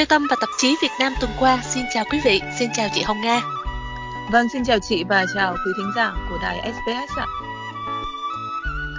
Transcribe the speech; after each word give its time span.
Lê 0.00 0.06
Tâm 0.06 0.26
và 0.30 0.36
tạp 0.40 0.48
chí 0.58 0.76
Việt 0.82 0.90
Nam 1.00 1.14
tuần 1.20 1.30
qua 1.38 1.58
xin 1.62 1.84
chào 1.94 2.04
quý 2.12 2.20
vị, 2.24 2.40
xin 2.58 2.70
chào 2.74 2.88
chị 2.94 3.02
Hồng 3.02 3.20
Nga. 3.20 3.40
Vâng, 4.32 4.46
xin 4.52 4.64
chào 4.64 4.78
chị 4.88 5.04
và 5.08 5.26
chào 5.34 5.52
quý 5.52 5.72
thính 5.76 5.92
giả 5.96 6.12
của 6.30 6.38
đài 6.42 6.72
SBS 6.72 7.18
ạ. 7.18 7.26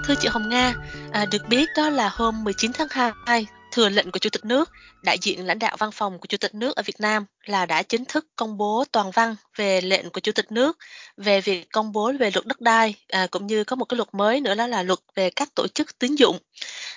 Thưa 0.06 0.14
chị 0.22 0.28
Hồng 0.32 0.50
Nga, 0.50 0.74
à, 1.12 1.26
được 1.32 1.42
biết 1.50 1.70
đó 1.78 1.90
là 1.90 2.10
hôm 2.14 2.44
19 2.44 2.72
tháng 2.74 2.88
2, 3.26 3.48
thừa 3.72 3.90
lệnh 3.90 4.12
của 4.12 4.20
Chủ 4.20 4.30
tịch 4.30 4.46
nước, 4.46 4.70
đại 5.04 5.18
diện 5.22 5.46
lãnh 5.46 5.60
đạo 5.60 5.76
văn 5.80 5.92
phòng 5.92 6.20
của 6.20 6.28
Chủ 6.28 6.38
tịch 6.38 6.56
nước 6.56 6.76
ở 6.76 6.84
Việt 6.86 7.00
Nam 7.00 7.26
là 7.46 7.66
đã 7.66 7.84
chính 7.84 8.06
thức 8.06 8.28
công 8.36 8.58
bố 8.58 8.84
toàn 8.92 9.12
văn 9.12 9.36
về 9.56 9.82
lệnh 9.82 10.10
của 10.10 10.20
Chủ 10.20 10.32
tịch 10.32 10.52
nước 10.52 10.78
về 11.18 11.42
việc 11.42 11.72
công 11.72 11.92
bố 11.92 12.12
về 12.20 12.32
luật 12.34 12.46
đất 12.46 12.62
đai 12.62 12.96
à, 13.08 13.28
cũng 13.32 13.48
như 13.48 13.64
có 13.64 13.76
một 13.76 13.86
cái 13.86 13.98
luật 13.98 14.14
mới 14.14 14.42
nữa 14.42 14.56
đó 14.56 14.68
là 14.68 14.84
luật 14.84 15.00
về 15.16 15.30
các 15.30 15.56
tổ 15.56 15.68
chức 15.68 16.00
tín 16.00 16.16
dụng. 16.16 16.38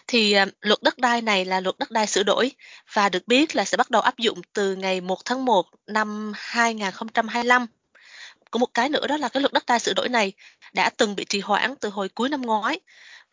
Thì 0.06 0.32
à, 0.32 0.46
luật 0.60 0.82
đất 0.82 0.98
đai 0.98 1.22
này 1.22 1.44
là 1.44 1.60
luật 1.60 1.78
đất 1.78 1.90
đai 1.90 2.06
sửa 2.06 2.22
đổi 2.22 2.50
và 2.92 3.08
được 3.08 3.28
biết 3.28 3.56
là 3.56 3.64
sẽ 3.64 3.76
bắt 3.76 3.90
đầu 3.90 4.02
áp 4.02 4.18
dụng 4.18 4.40
từ 4.52 4.76
ngày 4.76 5.00
1 5.00 5.24
tháng 5.24 5.44
1 5.44 5.66
năm 5.86 6.32
2025 6.36 7.66
có 8.54 8.58
một 8.58 8.74
cái 8.74 8.88
nữa 8.88 9.06
đó 9.06 9.16
là 9.16 9.28
cái 9.28 9.40
luật 9.40 9.52
đất 9.52 9.66
đai 9.66 9.80
sửa 9.80 9.92
đổi 9.92 10.08
này 10.08 10.32
đã 10.72 10.90
từng 10.90 11.16
bị 11.16 11.24
trì 11.24 11.40
hoãn 11.40 11.74
từ 11.80 11.88
hồi 11.88 12.08
cuối 12.08 12.28
năm 12.28 12.42
ngoái 12.42 12.80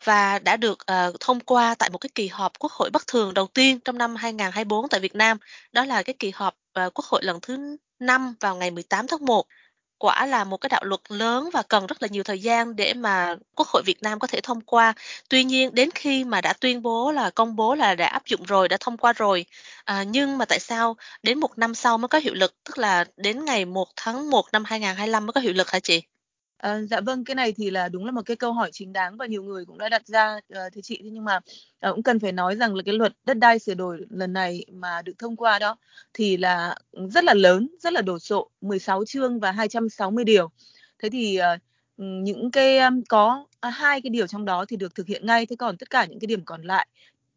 và 0.04 0.38
đã 0.38 0.56
được 0.56 0.78
uh, 0.92 1.20
thông 1.20 1.40
qua 1.40 1.74
tại 1.74 1.90
một 1.90 1.98
cái 1.98 2.10
kỳ 2.14 2.28
họp 2.28 2.58
Quốc 2.58 2.72
hội 2.72 2.90
bất 2.90 3.06
thường 3.06 3.34
đầu 3.34 3.46
tiên 3.46 3.80
trong 3.80 3.98
năm 3.98 4.16
2024 4.16 4.88
tại 4.88 5.00
Việt 5.00 5.14
Nam. 5.14 5.38
Đó 5.72 5.84
là 5.84 6.02
cái 6.02 6.14
kỳ 6.18 6.30
họp 6.34 6.54
uh, 6.86 6.94
Quốc 6.94 7.04
hội 7.04 7.24
lần 7.24 7.40
thứ 7.42 7.76
5 7.98 8.34
vào 8.40 8.56
ngày 8.56 8.70
18 8.70 9.06
tháng 9.06 9.24
1 9.24 9.46
quả 10.02 10.26
là 10.26 10.44
một 10.44 10.56
cái 10.56 10.68
đạo 10.68 10.84
luật 10.84 11.00
lớn 11.08 11.50
và 11.52 11.62
cần 11.62 11.86
rất 11.86 12.02
là 12.02 12.08
nhiều 12.08 12.22
thời 12.22 12.38
gian 12.38 12.76
để 12.76 12.94
mà 12.94 13.36
Quốc 13.56 13.68
hội 13.68 13.82
Việt 13.86 14.02
Nam 14.02 14.18
có 14.18 14.26
thể 14.26 14.40
thông 14.42 14.60
qua. 14.60 14.94
Tuy 15.28 15.44
nhiên 15.44 15.74
đến 15.74 15.90
khi 15.94 16.24
mà 16.24 16.40
đã 16.40 16.52
tuyên 16.52 16.82
bố 16.82 17.12
là 17.12 17.30
công 17.30 17.56
bố 17.56 17.74
là 17.74 17.94
đã 17.94 18.06
áp 18.06 18.26
dụng 18.26 18.42
rồi, 18.44 18.68
đã 18.68 18.76
thông 18.80 18.96
qua 18.96 19.12
rồi, 19.12 19.44
à, 19.84 20.02
nhưng 20.02 20.38
mà 20.38 20.44
tại 20.44 20.60
sao 20.60 20.96
đến 21.22 21.40
một 21.40 21.58
năm 21.58 21.74
sau 21.74 21.98
mới 21.98 22.08
có 22.08 22.18
hiệu 22.18 22.34
lực, 22.34 22.54
tức 22.64 22.78
là 22.78 23.04
đến 23.16 23.44
ngày 23.44 23.64
1 23.64 23.88
tháng 23.96 24.30
1 24.30 24.46
năm 24.52 24.64
2025 24.64 25.26
mới 25.26 25.32
có 25.32 25.40
hiệu 25.40 25.52
lực 25.52 25.70
hả 25.70 25.80
chị? 25.80 26.02
À, 26.62 26.82
dạ 26.82 27.00
vâng, 27.00 27.24
cái 27.24 27.34
này 27.34 27.52
thì 27.52 27.70
là 27.70 27.88
đúng 27.88 28.04
là 28.04 28.12
một 28.12 28.22
cái 28.26 28.36
câu 28.36 28.52
hỏi 28.52 28.70
chính 28.72 28.92
đáng 28.92 29.16
và 29.16 29.26
nhiều 29.26 29.42
người 29.42 29.64
cũng 29.64 29.78
đã 29.78 29.88
đặt 29.88 30.06
ra 30.06 30.36
uh, 30.36 30.72
thưa 30.74 30.80
chị. 30.80 31.00
Thế 31.04 31.10
nhưng 31.12 31.24
mà 31.24 31.36
uh, 31.36 31.94
cũng 31.94 32.02
cần 32.02 32.20
phải 32.20 32.32
nói 32.32 32.56
rằng 32.56 32.74
là 32.74 32.82
cái 32.86 32.94
luật 32.94 33.12
đất 33.24 33.34
đai 33.34 33.58
sửa 33.58 33.74
đổi 33.74 34.06
lần 34.10 34.32
này 34.32 34.64
mà 34.72 35.02
được 35.02 35.12
thông 35.18 35.36
qua 35.36 35.58
đó 35.58 35.76
thì 36.14 36.36
là 36.36 36.76
rất 37.10 37.24
là 37.24 37.34
lớn, 37.34 37.68
rất 37.80 37.92
là 37.92 38.02
đồ 38.02 38.18
sộ, 38.18 38.50
16 38.60 39.04
chương 39.04 39.40
và 39.40 39.52
260 39.52 40.24
điều. 40.24 40.50
Thế 40.98 41.10
thì 41.10 41.38
uh, 41.40 41.60
những 41.96 42.50
cái 42.50 42.78
um, 42.78 43.02
có 43.08 43.46
hai 43.62 44.00
cái 44.00 44.10
điều 44.10 44.26
trong 44.26 44.44
đó 44.44 44.64
thì 44.68 44.76
được 44.76 44.94
thực 44.94 45.06
hiện 45.06 45.26
ngay, 45.26 45.46
thế 45.46 45.56
còn 45.56 45.76
tất 45.76 45.90
cả 45.90 46.04
những 46.04 46.20
cái 46.20 46.26
điểm 46.26 46.44
còn 46.44 46.62
lại 46.62 46.86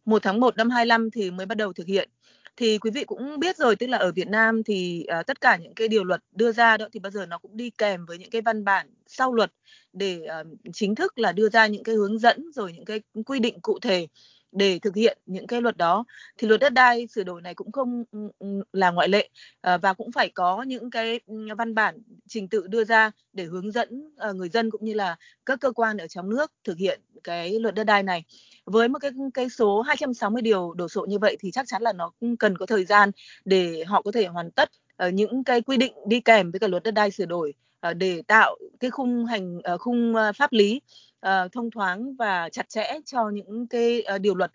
1 0.05 0.23
tháng 0.23 0.39
1 0.39 0.57
năm 0.57 0.69
25 0.69 1.11
thì 1.11 1.31
mới 1.31 1.45
bắt 1.45 1.57
đầu 1.57 1.73
thực 1.73 1.87
hiện 1.87 2.09
thì 2.57 2.77
quý 2.77 2.91
vị 2.91 3.03
cũng 3.03 3.39
biết 3.39 3.57
rồi 3.57 3.75
tức 3.75 3.87
là 3.87 3.97
ở 3.97 4.11
Việt 4.11 4.27
Nam 4.27 4.63
thì 4.63 5.05
uh, 5.19 5.27
tất 5.27 5.41
cả 5.41 5.57
những 5.57 5.73
cái 5.75 5.87
điều 5.87 6.03
luật 6.03 6.21
đưa 6.31 6.51
ra 6.51 6.77
đó 6.77 6.87
thì 6.91 6.99
bao 6.99 7.11
giờ 7.11 7.25
nó 7.25 7.37
cũng 7.37 7.57
đi 7.57 7.69
kèm 7.69 8.05
với 8.05 8.17
những 8.17 8.29
cái 8.29 8.41
văn 8.41 8.65
bản 8.65 8.87
sau 9.07 9.33
luật 9.33 9.51
để 9.93 10.27
uh, 10.41 10.47
chính 10.73 10.95
thức 10.95 11.19
là 11.19 11.31
đưa 11.31 11.49
ra 11.49 11.67
những 11.67 11.83
cái 11.83 11.95
hướng 11.95 12.19
dẫn 12.19 12.51
rồi 12.55 12.73
những 12.73 12.85
cái 12.85 13.01
quy 13.25 13.39
định 13.39 13.59
cụ 13.61 13.79
thể 13.79 14.07
để 14.55 14.79
thực 14.79 14.95
hiện 14.95 15.17
những 15.25 15.47
cái 15.47 15.61
luật 15.61 15.77
đó. 15.77 16.05
Thì 16.37 16.47
luật 16.47 16.59
đất 16.59 16.73
đai 16.73 17.07
sửa 17.07 17.23
đổi 17.23 17.41
này 17.41 17.53
cũng 17.55 17.71
không 17.71 18.03
ừ, 18.11 18.19
ừ, 18.39 18.47
là 18.73 18.91
ngoại 18.91 19.09
lệ 19.09 19.29
ờ, 19.61 19.77
và 19.77 19.93
cũng 19.93 20.11
phải 20.11 20.29
có 20.29 20.63
những 20.63 20.89
cái 20.89 21.19
ừ, 21.25 21.47
văn 21.57 21.75
bản 21.75 21.97
trình 22.27 22.47
tự 22.49 22.67
đưa 22.67 22.83
ra 22.83 23.11
để 23.33 23.43
hướng 23.43 23.71
dẫn 23.71 24.13
ờ, 24.17 24.33
người 24.33 24.49
dân 24.49 24.71
cũng 24.71 24.85
như 24.85 24.93
là 24.93 25.15
các 25.45 25.59
cơ 25.59 25.71
quan 25.71 25.97
ở 25.97 26.07
trong 26.07 26.29
nước 26.29 26.51
thực 26.63 26.77
hiện 26.77 27.01
cái 27.23 27.59
luật 27.59 27.75
đất 27.75 27.83
đai 27.83 28.03
này 28.03 28.23
với 28.65 28.89
một 28.89 28.99
cái 28.99 29.11
cái 29.33 29.49
số 29.49 29.81
260 29.81 30.41
điều 30.41 30.73
đổ 30.73 30.87
sộ 30.87 31.05
như 31.05 31.19
vậy 31.19 31.37
thì 31.39 31.51
chắc 31.51 31.67
chắn 31.67 31.81
là 31.81 31.93
nó 31.93 32.11
cũng 32.19 32.37
cần 32.37 32.57
có 32.57 32.65
thời 32.65 32.85
gian 32.85 33.11
để 33.45 33.83
họ 33.87 34.01
có 34.01 34.11
thể 34.11 34.25
hoàn 34.25 34.51
tất 34.51 34.69
uh, 35.07 35.13
những 35.13 35.43
cái 35.43 35.61
quy 35.61 35.77
định 35.77 35.93
đi 36.07 36.19
kèm 36.19 36.51
với 36.51 36.59
cả 36.59 36.67
luật 36.67 36.83
đất 36.83 36.91
đai 36.91 37.11
sửa 37.11 37.25
đổi 37.25 37.53
uh, 37.89 37.97
để 37.97 38.21
tạo 38.27 38.55
cái 38.79 38.91
khung 38.91 39.25
hành 39.25 39.57
uh, 39.57 39.81
khung 39.81 40.13
pháp 40.35 40.51
lý 40.53 40.81
uh, 41.25 41.51
thông 41.51 41.71
thoáng 41.71 42.15
và 42.15 42.49
chặt 42.49 42.69
chẽ 42.69 42.99
cho 43.05 43.29
những 43.29 43.67
cái 43.67 44.03
uh, 44.15 44.21
điều 44.21 44.35
luật 44.35 44.51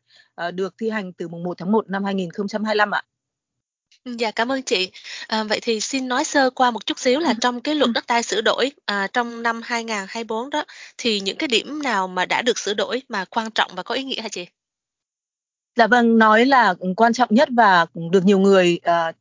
uh, 0.47 0.55
được 0.55 0.75
thi 0.79 0.91
hành 0.91 1.13
từ 1.13 1.29
mùng 1.29 1.43
1 1.43 1.59
tháng 1.59 1.73
1 1.73 1.91
năm 1.91 2.05
2025 2.05 2.91
ạ. 2.91 3.03
Dạ 4.05 4.31
cảm 4.31 4.53
ơn 4.53 4.63
chị. 4.63 4.91
À, 5.27 5.45
vậy 5.45 5.61
thì 5.63 5.81
xin 5.81 6.09
nói 6.09 6.25
sơ 6.25 6.51
qua 6.51 6.71
một 6.71 6.87
chút 6.87 6.99
xíu 6.99 7.21
là 7.21 7.35
trong 7.41 7.61
cái 7.61 7.75
luật 7.75 7.91
đất 7.95 8.05
đai 8.09 8.23
sửa 8.23 8.41
đổi 8.41 8.73
à, 8.87 9.07
trong 9.13 9.43
năm 9.43 9.61
2024 9.65 10.51
đó 10.51 10.65
thì 10.99 11.21
những 11.21 11.37
cái 11.37 11.49
điểm 11.49 11.83
nào 11.83 12.09
mà 12.09 12.27
đã 12.27 12.43
được 12.43 12.59
sửa 12.59 12.75
đổi 12.75 13.03
mà 13.09 13.25
quan 13.25 13.51
trọng 13.51 13.71
và 13.75 13.83
có 13.83 13.95
ý 13.95 14.05
nghĩa 14.05 14.21
hả 14.23 14.29
chị? 14.29 14.47
Dạ 15.77 15.87
vâng, 15.87 16.19
nói 16.19 16.47
là 16.47 16.75
quan 16.97 17.13
trọng 17.13 17.29
nhất 17.33 17.49
và 17.57 17.87
được 18.11 18.25
nhiều 18.25 18.39
người 18.39 18.81
uh, 18.91 19.17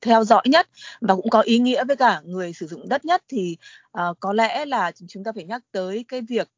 theo 0.00 0.24
dõi 0.24 0.42
nhất 0.44 0.68
và 1.00 1.14
cũng 1.14 1.30
có 1.30 1.40
ý 1.40 1.58
nghĩa 1.58 1.84
với 1.84 1.96
cả 1.96 2.20
người 2.24 2.52
sử 2.52 2.66
dụng 2.66 2.88
đất 2.88 3.04
nhất 3.04 3.22
thì 3.28 3.56
uh, 3.98 4.16
có 4.20 4.32
lẽ 4.32 4.64
là 4.64 4.92
chúng 5.08 5.24
ta 5.24 5.32
phải 5.34 5.44
nhắc 5.44 5.62
tới 5.72 6.04
cái 6.08 6.20
việc 6.20 6.48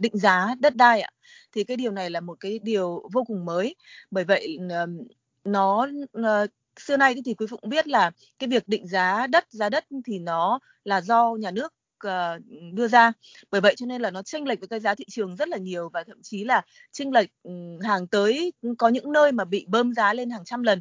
định 0.00 0.18
giá 0.18 0.54
đất 0.58 0.76
đai 0.76 1.00
ạ. 1.00 1.10
Thì 1.52 1.64
cái 1.64 1.76
điều 1.76 1.90
này 1.90 2.10
là 2.10 2.20
một 2.20 2.40
cái 2.40 2.58
điều 2.62 3.08
vô 3.12 3.24
cùng 3.26 3.44
mới. 3.44 3.74
Bởi 4.10 4.24
vậy 4.24 4.58
uh, 4.66 5.06
nó 5.44 5.86
uh, 6.18 6.50
xưa 6.80 6.96
nay 6.96 7.14
thì 7.24 7.34
quý 7.34 7.46
vị 7.50 7.56
cũng 7.60 7.70
biết 7.70 7.88
là 7.88 8.10
cái 8.38 8.48
việc 8.48 8.68
định 8.68 8.88
giá 8.88 9.26
đất 9.26 9.46
giá 9.50 9.68
đất 9.68 9.84
thì 10.06 10.18
nó 10.18 10.58
là 10.84 11.00
do 11.00 11.34
nhà 11.38 11.50
nước 11.50 11.74
ờ, 11.98 12.38
đưa 12.72 12.88
ra. 12.88 13.12
Bởi 13.50 13.60
vậy 13.60 13.74
cho 13.76 13.86
nên 13.86 14.02
là 14.02 14.10
nó 14.10 14.22
chênh 14.22 14.48
lệch 14.48 14.60
với 14.60 14.68
cái 14.68 14.80
giá 14.80 14.94
thị 14.94 15.04
trường 15.10 15.36
rất 15.36 15.48
là 15.48 15.56
nhiều 15.56 15.88
và 15.88 16.04
thậm 16.04 16.22
chí 16.22 16.44
là 16.44 16.62
chênh 16.92 17.12
lệch 17.12 17.30
ừ, 17.42 17.50
hàng 17.82 18.06
tới 18.06 18.52
có 18.78 18.88
những 18.88 19.12
nơi 19.12 19.32
mà 19.32 19.44
bị 19.44 19.66
bơm 19.68 19.94
giá 19.94 20.14
lên 20.14 20.30
hàng 20.30 20.44
trăm 20.44 20.62
lần. 20.62 20.80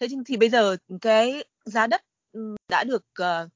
Thế 0.00 0.08
thì 0.26 0.36
bây 0.36 0.48
giờ 0.48 0.76
cái 1.00 1.44
giá 1.64 1.86
đất 1.86 2.02
ừ, 2.32 2.56
đã 2.68 2.84
được 2.84 3.04
ờ, 3.14 3.48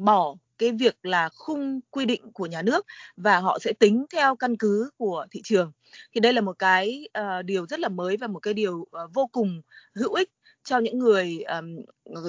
bỏ 0.00 0.34
cái 0.60 0.72
việc 0.72 0.96
là 1.02 1.28
khung 1.28 1.80
quy 1.90 2.04
định 2.04 2.32
của 2.32 2.46
nhà 2.46 2.62
nước 2.62 2.86
và 3.16 3.38
họ 3.38 3.58
sẽ 3.58 3.72
tính 3.72 4.06
theo 4.12 4.36
căn 4.36 4.56
cứ 4.56 4.90
của 4.96 5.26
thị 5.30 5.40
trường. 5.44 5.72
Thì 6.14 6.20
đây 6.20 6.32
là 6.32 6.40
một 6.40 6.58
cái 6.58 7.08
uh, 7.18 7.44
điều 7.44 7.66
rất 7.66 7.80
là 7.80 7.88
mới 7.88 8.16
và 8.16 8.26
một 8.26 8.38
cái 8.38 8.54
điều 8.54 8.74
uh, 8.74 9.10
vô 9.14 9.26
cùng 9.26 9.62
hữu 9.94 10.14
ích 10.14 10.30
cho 10.64 10.78
những 10.78 10.98
người 10.98 11.42
um, 11.42 11.76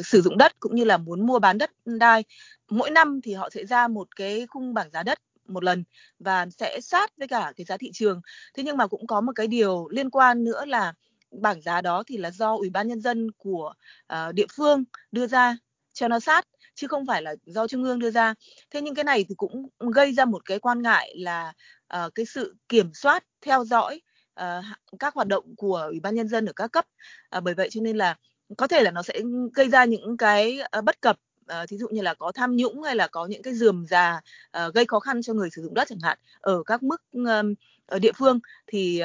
sử 0.03 0.22
dụng 0.22 0.38
đất 0.38 0.59
cũng 0.59 0.75
như 0.75 0.84
là 0.84 0.97
muốn 0.97 1.25
mua 1.25 1.40
bán 1.40 1.58
đất 1.58 1.72
đai. 1.86 2.24
Mỗi 2.69 2.92
năm 2.92 3.19
thì 3.24 3.34
họ 3.34 3.50
sẽ 3.50 3.66
ra 3.66 3.88
một 3.88 4.16
cái 4.16 4.46
khung 4.50 4.74
bảng 4.74 4.90
giá 4.92 5.03
đất 5.03 5.19
một 5.47 5.64
lần 5.64 5.84
và 6.19 6.47
sẽ 6.58 6.81
sát 6.81 7.12
với 7.18 7.28
cả 7.28 7.53
cái 7.58 7.66
giá 7.66 7.78
thị 7.78 7.91
trường. 7.94 8.22
Thế 8.53 8.64
nhưng 8.64 8.78
mà 8.78 8.88
cũng 8.88 9.08
có 9.08 9.22
một 9.22 9.31
cái 9.36 9.47
điều 9.47 9.88
liên 9.90 10.09
quan 10.09 10.44
nữa 10.44 10.66
là 10.66 10.94
bảng 11.31 11.62
giá 11.62 11.81
đó 11.81 12.03
thì 12.08 12.18
là 12.18 12.31
do 12.31 12.56
ủy 12.56 12.70
ban 12.70 12.88
nhân 12.88 13.02
dân 13.02 13.31
của 13.38 13.74
uh, 14.14 14.34
địa 14.34 14.46
phương 14.56 14.84
đưa 15.12 15.28
ra 15.28 15.58
cho 15.94 16.08
nó 16.08 16.20
sát 16.20 16.47
chứ 16.75 16.88
không 16.88 17.06
phải 17.06 17.22
là 17.22 17.36
do 17.46 17.68
trung 17.68 17.84
ương 17.84 18.00
đưa 18.00 18.12
ra. 18.12 18.34
Thế 18.72 18.81
nhưng 18.81 18.96
cái 18.96 19.03
này 19.03 19.25
thì 19.30 19.36
cũng 19.36 19.70
gây 19.80 20.14
ra 20.14 20.25
một 20.25 20.46
cái 20.46 20.59
quan 20.59 20.81
ngại 20.81 21.14
là 21.18 21.53
uh, 21.96 22.16
cái 22.16 22.25
sự 22.25 22.56
kiểm 22.70 22.94
soát 22.94 23.24
theo 23.41 23.66
dõi 23.66 24.02
Ờ, 24.34 24.62
các 25.00 25.14
hoạt 25.14 25.28
động 25.28 25.56
của 25.58 25.86
ủy 25.90 26.00
ban 26.00 26.16
nhân 26.16 26.28
dân 26.28 26.46
ở 26.46 26.53
các 26.56 26.72
cấp 26.72 26.86
à, 27.30 27.40
bởi 27.40 27.53
vậy 27.53 27.69
cho 27.72 27.81
nên 27.81 27.97
là 27.97 28.18
có 28.58 28.68
thể 28.68 28.84
là 28.84 28.92
nó 28.92 29.03
sẽ 29.03 29.22
gây 29.53 29.69
ra 29.69 29.86
những 29.86 30.18
cái 30.18 30.59
ờ, 30.72 30.81
bất 30.81 31.02
cập 31.02 31.18
À, 31.47 31.66
thí 31.66 31.78
dụ 31.78 31.88
như 31.92 32.02
là 32.02 32.14
có 32.14 32.31
tham 32.31 32.56
nhũng 32.56 32.84
hay 32.84 32.96
là 32.96 33.08
có 33.08 33.25
những 33.25 33.41
cái 33.41 33.53
dườm 33.53 33.86
già 33.86 34.22
à, 34.52 34.70
gây 34.74 34.86
khó 34.86 35.00
khăn 35.00 35.22
cho 35.22 35.34
người 35.34 35.50
sử 35.50 35.62
dụng 35.62 35.74
đất 35.74 35.88
chẳng 35.88 36.00
hạn 36.02 36.18
ở 36.41 36.64
các 36.66 36.84
mức 36.84 37.02
à, 37.28 37.44
ở 37.86 38.00
địa 38.00 38.12
phương 38.16 38.40
thì 38.68 39.02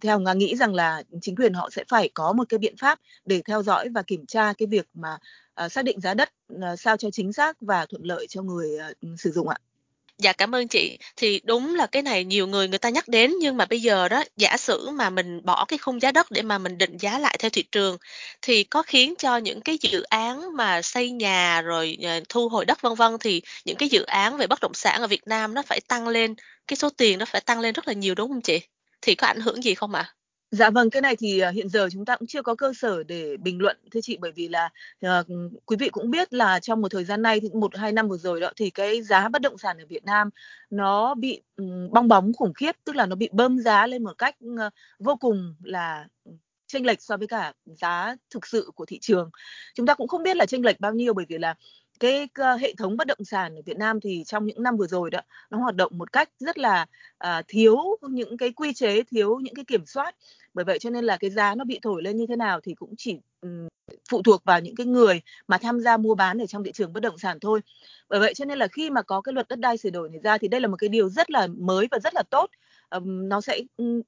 theo 0.00 0.20
nga 0.20 0.32
nghĩ 0.32 0.56
rằng 0.56 0.74
là 0.74 1.02
chính 1.20 1.36
quyền 1.36 1.54
họ 1.54 1.70
sẽ 1.70 1.84
phải 1.88 2.10
có 2.14 2.32
một 2.32 2.48
cái 2.48 2.58
biện 2.58 2.76
pháp 2.76 3.00
để 3.24 3.42
theo 3.46 3.62
dõi 3.62 3.88
và 3.88 4.02
kiểm 4.02 4.26
tra 4.26 4.52
cái 4.52 4.66
việc 4.66 4.88
mà 4.94 5.18
xác 5.70 5.84
định 5.84 6.00
giá 6.00 6.14
đất 6.14 6.32
sao 6.78 6.96
cho 6.96 7.10
chính 7.10 7.32
xác 7.32 7.56
và 7.60 7.86
thuận 7.86 8.02
lợi 8.02 8.26
cho 8.26 8.42
người 8.42 8.70
sử 9.18 9.30
dụng 9.30 9.48
ạ. 9.48 9.58
Dạ 10.18 10.32
cảm 10.32 10.54
ơn 10.54 10.68
chị. 10.68 10.98
Thì 11.16 11.40
đúng 11.44 11.74
là 11.74 11.86
cái 11.86 12.02
này 12.02 12.24
nhiều 12.24 12.46
người 12.46 12.68
người 12.68 12.78
ta 12.78 12.88
nhắc 12.88 13.08
đến, 13.08 13.32
nhưng 13.40 13.56
mà 13.56 13.64
bây 13.64 13.80
giờ 13.82 14.08
đó, 14.08 14.24
giả 14.36 14.56
sử 14.56 14.90
mà 14.90 15.10
mình 15.10 15.40
bỏ 15.44 15.64
cái 15.68 15.78
khung 15.78 16.00
giá 16.02 16.12
đất 16.12 16.26
để 16.30 16.42
mà 16.42 16.58
mình 16.58 16.78
định 16.78 16.96
giá 16.96 17.18
lại 17.18 17.36
theo 17.38 17.50
thị 17.50 17.62
trường, 17.72 17.96
thì 18.42 18.64
có 18.64 18.82
khiến 18.82 19.14
cho 19.18 19.36
những 19.36 19.60
cái 19.60 19.78
dự 19.80 20.02
án 20.02 20.56
mà 20.56 20.82
xây 20.82 21.10
nhà 21.10 21.60
rồi 21.62 21.96
ờ, 22.02 22.20
thu 22.28 22.48
hồi 22.48 22.64
đất, 22.64 22.80
vân 22.82 22.94
vân, 22.94 23.16
thì 23.20 23.42
những 23.64 23.76
cái 23.76 23.88
dự 23.88 24.02
án 24.02 24.36
về 24.36 24.46
bất 24.46 24.60
động 24.60 24.74
sản 24.74 25.00
ở 25.00 25.06
Việt 25.06 25.26
Nam 25.26 25.54
nó 25.54 25.62
phải 25.62 25.80
tăng 25.88 26.08
lên, 26.08 26.34
cái 26.66 26.76
số 26.76 26.90
tiền 26.90 27.18
nó 27.18 27.24
phải 27.24 27.40
tăng 27.40 27.60
lên 27.60 27.74
rất 27.74 27.88
là 27.88 27.92
nhiều, 27.94 28.14
đúng 28.14 28.28
không 28.28 28.40
chị? 28.42 28.60
Thì 29.02 29.14
có 29.14 29.26
ảnh 29.26 29.40
hưởng 29.40 29.62
gì 29.64 29.74
không 29.74 29.94
ạ? 29.94 30.00
À? 30.02 30.25
Dạ 30.50 30.70
vâng, 30.70 30.90
cái 30.90 31.02
này 31.02 31.16
thì, 31.16 31.38
ờ, 31.40 31.50
hiện 31.50 31.68
giờ 31.68 31.88
chúng 31.92 32.04
ta 32.04 32.16
cũng 32.16 32.26
chưa 32.28 32.42
có 32.42 32.54
cơ 32.54 32.72
sở 32.76 33.02
để 33.02 33.36
bình 33.36 33.58
luận 33.60 33.76
thưa 33.90 34.00
chị, 34.00 34.16
bởi 34.20 34.32
vì 34.32 34.48
là, 34.48 34.68
ờ, 35.00 35.24
quý 35.66 35.76
vị 35.76 35.88
cũng 35.88 36.10
biết 36.10 36.32
là 36.34 36.60
trong 36.60 36.80
một 36.80 36.88
thời 36.90 37.04
gian 37.04 37.22
nay 37.22 37.40
thì 37.40 37.48
một 37.54 37.76
hai 37.76 37.92
năm 37.92 38.08
vừa 38.08 38.16
rồi 38.16 38.40
đó, 38.40 38.50
thì 38.56 38.70
cái 38.70 39.02
giá 39.02 39.28
bất 39.28 39.42
động 39.42 39.58
sản 39.58 39.78
ở 39.78 39.84
Việt 39.88 40.04
Nam 40.04 40.30
nó 40.70 41.14
bị, 41.14 41.42
ừm, 41.56 41.90
bong 41.92 42.08
bóng 42.08 42.32
khủng 42.32 42.52
khiếp, 42.54 42.72
tức 42.84 42.96
là 42.96 43.06
nó 43.06 43.16
bị 43.16 43.28
bơm 43.32 43.58
giá 43.58 43.86
lên 43.86 44.04
một 44.04 44.18
cách, 44.18 44.34
ơ, 44.58 44.70
vô 44.98 45.16
cùng 45.16 45.54
là, 45.62 46.06
chênh 46.66 46.86
lệch 46.86 47.02
so 47.02 47.16
với 47.16 47.26
cả 47.28 47.52
giá 47.66 48.16
thực 48.30 48.46
sự 48.46 48.70
của 48.74 48.84
thị 48.86 48.98
trường. 49.02 49.30
Chúng 49.74 49.86
ta 49.86 49.94
cũng 49.94 50.08
không 50.08 50.22
biết 50.22 50.36
là 50.36 50.46
chênh 50.46 50.64
lệch 50.64 50.80
bao 50.80 50.92
nhiêu 50.94 51.14
bởi 51.14 51.26
vì 51.28 51.38
là 51.38 51.54
cái 52.00 52.28
hệ 52.60 52.74
thống 52.78 52.96
bất 52.96 53.06
động 53.06 53.24
sản 53.24 53.56
ở 53.56 53.62
Việt 53.66 53.76
Nam 53.76 54.00
thì 54.00 54.24
trong 54.26 54.46
những 54.46 54.62
năm 54.62 54.76
vừa 54.76 54.86
rồi 54.86 55.10
đó 55.10 55.20
nó 55.50 55.58
hoạt 55.58 55.76
động 55.76 55.98
một 55.98 56.12
cách 56.12 56.30
rất 56.38 56.58
là 56.58 56.86
à, 57.18 57.42
thiếu 57.48 57.76
những 58.02 58.36
cái 58.36 58.52
quy 58.52 58.72
chế 58.72 59.02
thiếu 59.02 59.38
những 59.38 59.54
cái 59.54 59.64
kiểm 59.64 59.86
soát. 59.86 60.16
Bởi 60.54 60.64
vậy 60.64 60.78
cho 60.78 60.90
nên 60.90 61.04
là 61.04 61.16
cái 61.16 61.30
giá 61.30 61.54
nó 61.54 61.64
bị 61.64 61.78
thổi 61.82 62.02
lên 62.02 62.16
như 62.16 62.26
thế 62.28 62.36
nào 62.36 62.60
thì 62.60 62.74
cũng 62.74 62.94
chỉ 62.98 63.18
um, 63.40 63.68
phụ 64.10 64.22
thuộc 64.22 64.44
vào 64.44 64.60
những 64.60 64.74
cái 64.74 64.86
người 64.86 65.20
mà 65.48 65.58
tham 65.58 65.80
gia 65.80 65.96
mua 65.96 66.14
bán 66.14 66.38
ở 66.38 66.46
trong 66.46 66.64
thị 66.64 66.72
trường 66.72 66.92
bất 66.92 67.00
động 67.00 67.18
sản 67.18 67.40
thôi. 67.40 67.60
Bởi 68.08 68.20
vậy 68.20 68.34
cho 68.34 68.44
nên 68.44 68.58
là 68.58 68.68
khi 68.68 68.90
mà 68.90 69.02
có 69.02 69.20
cái 69.20 69.32
luật 69.32 69.48
đất 69.48 69.58
đai 69.58 69.76
sửa 69.78 69.90
đổi 69.90 70.08
này 70.08 70.20
ra 70.22 70.38
thì 70.38 70.48
đây 70.48 70.60
là 70.60 70.68
một 70.68 70.76
cái 70.76 70.88
điều 70.88 71.08
rất 71.08 71.30
là 71.30 71.46
mới 71.46 71.88
và 71.90 71.98
rất 71.98 72.14
là 72.14 72.22
tốt. 72.30 72.50
Um, 72.90 73.28
nó 73.28 73.40
sẽ 73.40 73.60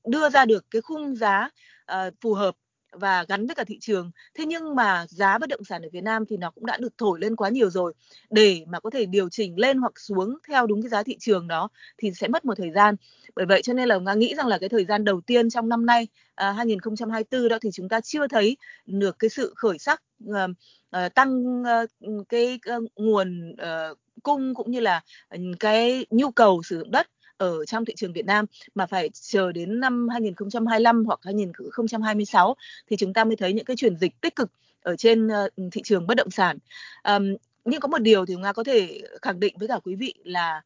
đưa 0.04 0.30
ra 0.30 0.44
được 0.44 0.64
cái 0.70 0.82
khung 0.82 1.16
giá 1.16 1.50
uh, 1.92 2.14
phù 2.20 2.34
hợp 2.34 2.54
và 2.92 3.24
gắn 3.28 3.46
với 3.46 3.54
cả 3.54 3.64
thị 3.64 3.78
trường. 3.80 4.10
Thế 4.34 4.46
nhưng 4.46 4.74
mà 4.74 5.06
giá 5.08 5.38
bất 5.38 5.48
động 5.48 5.64
sản 5.64 5.82
ở 5.82 5.88
Việt 5.92 6.04
Nam 6.04 6.24
thì 6.26 6.36
nó 6.36 6.50
cũng 6.50 6.66
đã 6.66 6.76
được 6.76 6.98
thổi 6.98 7.20
lên 7.20 7.36
quá 7.36 7.48
nhiều 7.48 7.70
rồi. 7.70 7.94
Để 8.30 8.64
mà 8.68 8.80
có 8.80 8.90
thể 8.90 9.06
điều 9.06 9.28
chỉnh 9.28 9.58
lên 9.58 9.78
hoặc 9.78 9.92
xuống 10.00 10.38
theo 10.48 10.66
đúng 10.66 10.82
cái 10.82 10.88
giá 10.88 11.02
thị 11.02 11.16
trường 11.20 11.48
đó 11.48 11.68
thì 11.98 12.12
sẽ 12.12 12.28
mất 12.28 12.44
một 12.44 12.54
thời 12.56 12.70
gian. 12.70 12.94
Bởi 13.36 13.46
vậy 13.46 13.62
cho 13.62 13.72
nên 13.72 13.88
là 13.88 13.98
nga 13.98 14.14
nghĩ 14.14 14.34
rằng 14.34 14.46
là 14.46 14.58
cái 14.58 14.68
thời 14.68 14.84
gian 14.84 15.04
đầu 15.04 15.20
tiên 15.20 15.50
trong 15.50 15.68
năm 15.68 15.86
nay 15.86 16.06
à, 16.34 16.52
2024 16.52 17.48
đó 17.48 17.58
thì 17.62 17.70
chúng 17.72 17.88
ta 17.88 18.00
chưa 18.00 18.26
thấy 18.26 18.56
được 18.86 19.18
cái 19.18 19.30
sự 19.30 19.52
khởi 19.56 19.78
sắc 19.78 20.02
à, 20.90 21.08
tăng 21.08 21.62
à, 21.66 21.82
cái 22.28 22.58
à, 22.62 22.76
nguồn 22.96 23.54
à, 23.58 23.88
cung 24.22 24.54
cũng 24.54 24.70
như 24.70 24.80
là 24.80 25.00
ừ, 25.28 25.38
cái 25.60 26.06
nhu 26.10 26.30
cầu 26.30 26.62
sử 26.62 26.78
dụng 26.78 26.90
đất 26.90 27.08
ở 27.38 27.64
trong 27.64 27.84
thị 27.84 27.94
trường 27.96 28.12
Việt 28.12 28.26
Nam 28.26 28.44
mà 28.74 28.86
phải 28.86 29.10
chờ 29.12 29.52
đến 29.52 29.80
năm 29.80 30.08
2025 30.08 31.04
hoặc 31.04 31.20
2026 31.22 32.56
thì 32.90 32.96
chúng 32.96 33.12
ta 33.12 33.24
mới 33.24 33.36
thấy 33.36 33.52
những 33.52 33.64
cái 33.64 33.76
chuyển 33.76 33.96
dịch 33.96 34.20
tích 34.20 34.36
cực 34.36 34.50
ở 34.82 34.96
trên 34.96 35.28
ờ, 35.28 35.48
thị 35.72 35.82
trường 35.84 36.06
bất 36.06 36.14
động 36.16 36.30
sản. 36.30 36.58
Um, 37.04 37.34
nhưng 37.64 37.80
có 37.80 37.88
một 37.88 37.98
điều 37.98 38.26
thì 38.26 38.36
nga 38.36 38.52
có 38.52 38.64
thể 38.64 39.00
khẳng 39.22 39.40
định 39.40 39.54
với 39.58 39.68
cả 39.68 39.78
quý 39.84 39.94
vị 39.94 40.14
là 40.24 40.62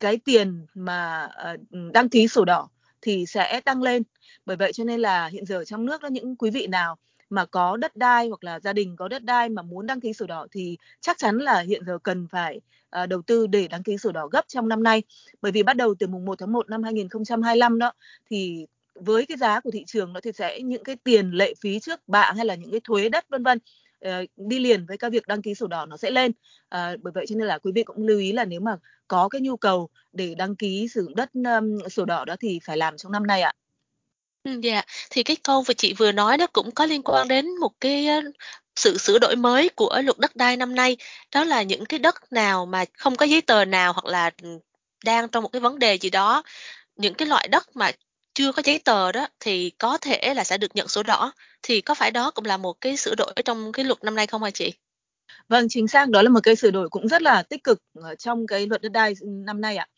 cái 0.00 0.16
tiền 0.24 0.66
mà 0.74 1.28
ờ, 1.34 1.56
đăng 1.92 2.08
ký 2.08 2.28
sổ 2.28 2.44
đỏ 2.44 2.68
thì 3.02 3.26
sẽ 3.26 3.60
tăng 3.64 3.82
lên 3.82 4.02
bởi 4.46 4.56
vậy 4.56 4.72
cho 4.72 4.84
nên 4.84 5.00
là 5.00 5.26
hiện 5.26 5.46
giờ 5.46 5.64
trong 5.64 5.86
nước 5.86 6.02
đó 6.02 6.08
những 6.08 6.36
quý 6.36 6.50
vị 6.50 6.66
nào 6.66 6.96
mà 7.30 7.46
có 7.46 7.76
đất 7.76 7.96
đai 7.96 8.28
hoặc 8.28 8.44
là 8.44 8.60
gia 8.60 8.72
đình 8.72 8.96
có 8.96 9.08
đất 9.08 9.24
đai 9.24 9.48
mà 9.48 9.62
muốn 9.62 9.86
đăng 9.86 10.00
ký 10.00 10.12
sổ 10.12 10.26
đỏ 10.26 10.46
thì 10.52 10.76
chắc 11.00 11.18
chắn 11.18 11.38
là 11.38 11.60
hiện 11.60 11.82
giờ 11.86 11.98
cần 12.02 12.26
phải 12.28 12.60
ờ, 12.90 13.06
đầu 13.06 13.22
tư 13.22 13.46
để 13.46 13.68
đăng 13.68 13.82
ký 13.82 13.98
sổ 13.98 14.12
đỏ 14.12 14.26
gấp 14.32 14.44
trong 14.48 14.68
năm 14.68 14.82
nay. 14.82 15.02
Bởi 15.42 15.52
vì 15.52 15.62
bắt 15.62 15.76
đầu 15.76 15.94
từ 15.98 16.06
mùng 16.06 16.24
1 16.24 16.38
tháng 16.38 16.52
1 16.52 16.70
năm 16.70 16.82
2025 16.82 17.78
đó 17.78 17.92
thì 18.30 18.66
với 18.94 19.26
cái 19.26 19.36
giá 19.36 19.60
của 19.60 19.70
thị 19.70 19.84
trường 19.86 20.12
nó 20.12 20.20
thì 20.20 20.32
sẽ 20.32 20.60
những 20.60 20.84
cái 20.84 20.96
tiền 21.04 21.30
lệ 21.30 21.54
phí 21.60 21.80
trước 21.80 22.00
bạ 22.08 22.32
hay 22.36 22.46
là 22.46 22.54
những 22.54 22.70
cái 22.70 22.80
thuế 22.84 23.08
đất 23.08 23.24
vân 23.28 23.42
vân 23.42 23.58
ờ, 24.00 24.24
đi 24.36 24.58
liền 24.58 24.86
với 24.86 24.98
các 24.98 25.12
việc 25.12 25.26
đăng 25.26 25.42
ký 25.42 25.54
sổ 25.54 25.66
đỏ 25.66 25.86
nó 25.86 25.96
sẽ 25.96 26.10
lên. 26.10 26.32
à, 26.68 26.96
bởi 27.02 27.12
vậy 27.12 27.26
cho 27.28 27.36
nên 27.36 27.46
là 27.48 27.58
quý 27.58 27.72
vị 27.74 27.82
cũng 27.84 28.06
lưu 28.06 28.18
ý 28.18 28.32
là 28.32 28.44
nếu 28.44 28.60
mà 28.60 28.76
có 29.08 29.28
cái 29.28 29.40
nhu 29.40 29.56
cầu 29.56 29.88
để 30.12 30.34
đăng 30.34 30.56
ký 30.56 30.88
sử 30.88 31.02
dụng 31.02 31.14
đất 31.16 31.30
um, 31.34 31.78
sổ 31.90 32.04
đỏ 32.04 32.24
đó 32.24 32.36
thì 32.40 32.60
phải 32.64 32.76
làm 32.76 32.96
trong 32.96 33.12
năm 33.12 33.26
nay 33.26 33.42
ạ. 33.42 33.52
Ừm, 34.44 34.60
dạ, 34.60 34.82
thì 35.10 35.22
cái 35.22 35.36
câu 35.44 35.64
mà 35.68 35.74
chị 35.74 35.92
vừa 35.94 36.12
nói 36.12 36.36
đó 36.38 36.46
cũng 36.52 36.70
có 36.70 36.86
liên 36.86 37.02
quan 37.02 37.28
đến 37.28 37.46
một 37.60 37.70
cái, 37.80 38.06
sự 38.76 38.98
sửa 38.98 39.18
đổi 39.18 39.36
mới 39.36 39.68
của 39.68 40.00
luật 40.04 40.18
đất 40.18 40.36
đai 40.36 40.56
năm 40.56 40.74
nay. 40.74 40.96
Đó 41.34 41.44
là 41.44 41.62
những 41.62 41.84
cái 41.86 41.98
đất 41.98 42.32
nào 42.32 42.66
mà 42.66 42.84
không 42.98 43.16
có 43.16 43.26
giấy 43.26 43.40
tờ 43.40 43.64
nào 43.64 43.92
hoặc 43.92 44.04
là, 44.06 44.30
đang 45.04 45.28
trong 45.28 45.42
một 45.42 45.48
cái 45.52 45.60
vấn 45.60 45.78
đề 45.78 45.94
gì 45.98 46.10
đó, 46.10 46.42
những 46.96 47.14
cái 47.14 47.28
loại 47.28 47.48
đất 47.48 47.76
mà 47.76 47.90
chưa 48.34 48.52
có 48.52 48.62
giấy 48.66 48.78
tờ 48.78 49.12
đó 49.12 49.28
thì 49.40 49.70
có 49.78 49.98
thể 49.98 50.34
là 50.36 50.44
sẽ 50.44 50.58
được 50.58 50.76
nhận 50.76 50.88
sổ 50.88 51.02
đỏ, 51.02 51.32
thì 51.62 51.80
có 51.80 51.94
phải 51.94 52.10
đó 52.10 52.30
cũng 52.30 52.44
là 52.44 52.56
một 52.56 52.82
cái 52.82 52.96
sửa 52.96 53.14
đổi 53.16 53.32
trong 53.44 53.72
cái 53.72 53.84
luật 53.84 54.04
năm 54.04 54.14
nay 54.14 54.26
không 54.26 54.42
hả 54.44 54.50
chị? 54.50 54.72
Vâng, 55.48 55.66
chính 55.70 55.88
xác, 55.88 56.10
đó 56.10 56.22
là 56.22 56.30
một 56.30 56.40
cái 56.42 56.56
sửa 56.56 56.70
đổi 56.70 56.90
cũng 56.90 57.08
rất 57.08 57.22
là 57.22 57.42
tích 57.42 57.64
cực 57.64 57.78
trong 58.18 58.46
cái 58.48 58.66
luật 58.68 58.82
đất 58.82 58.88
đai 58.92 59.14
năm 59.46 59.60
nay 59.60 59.76
ạ 59.76 59.88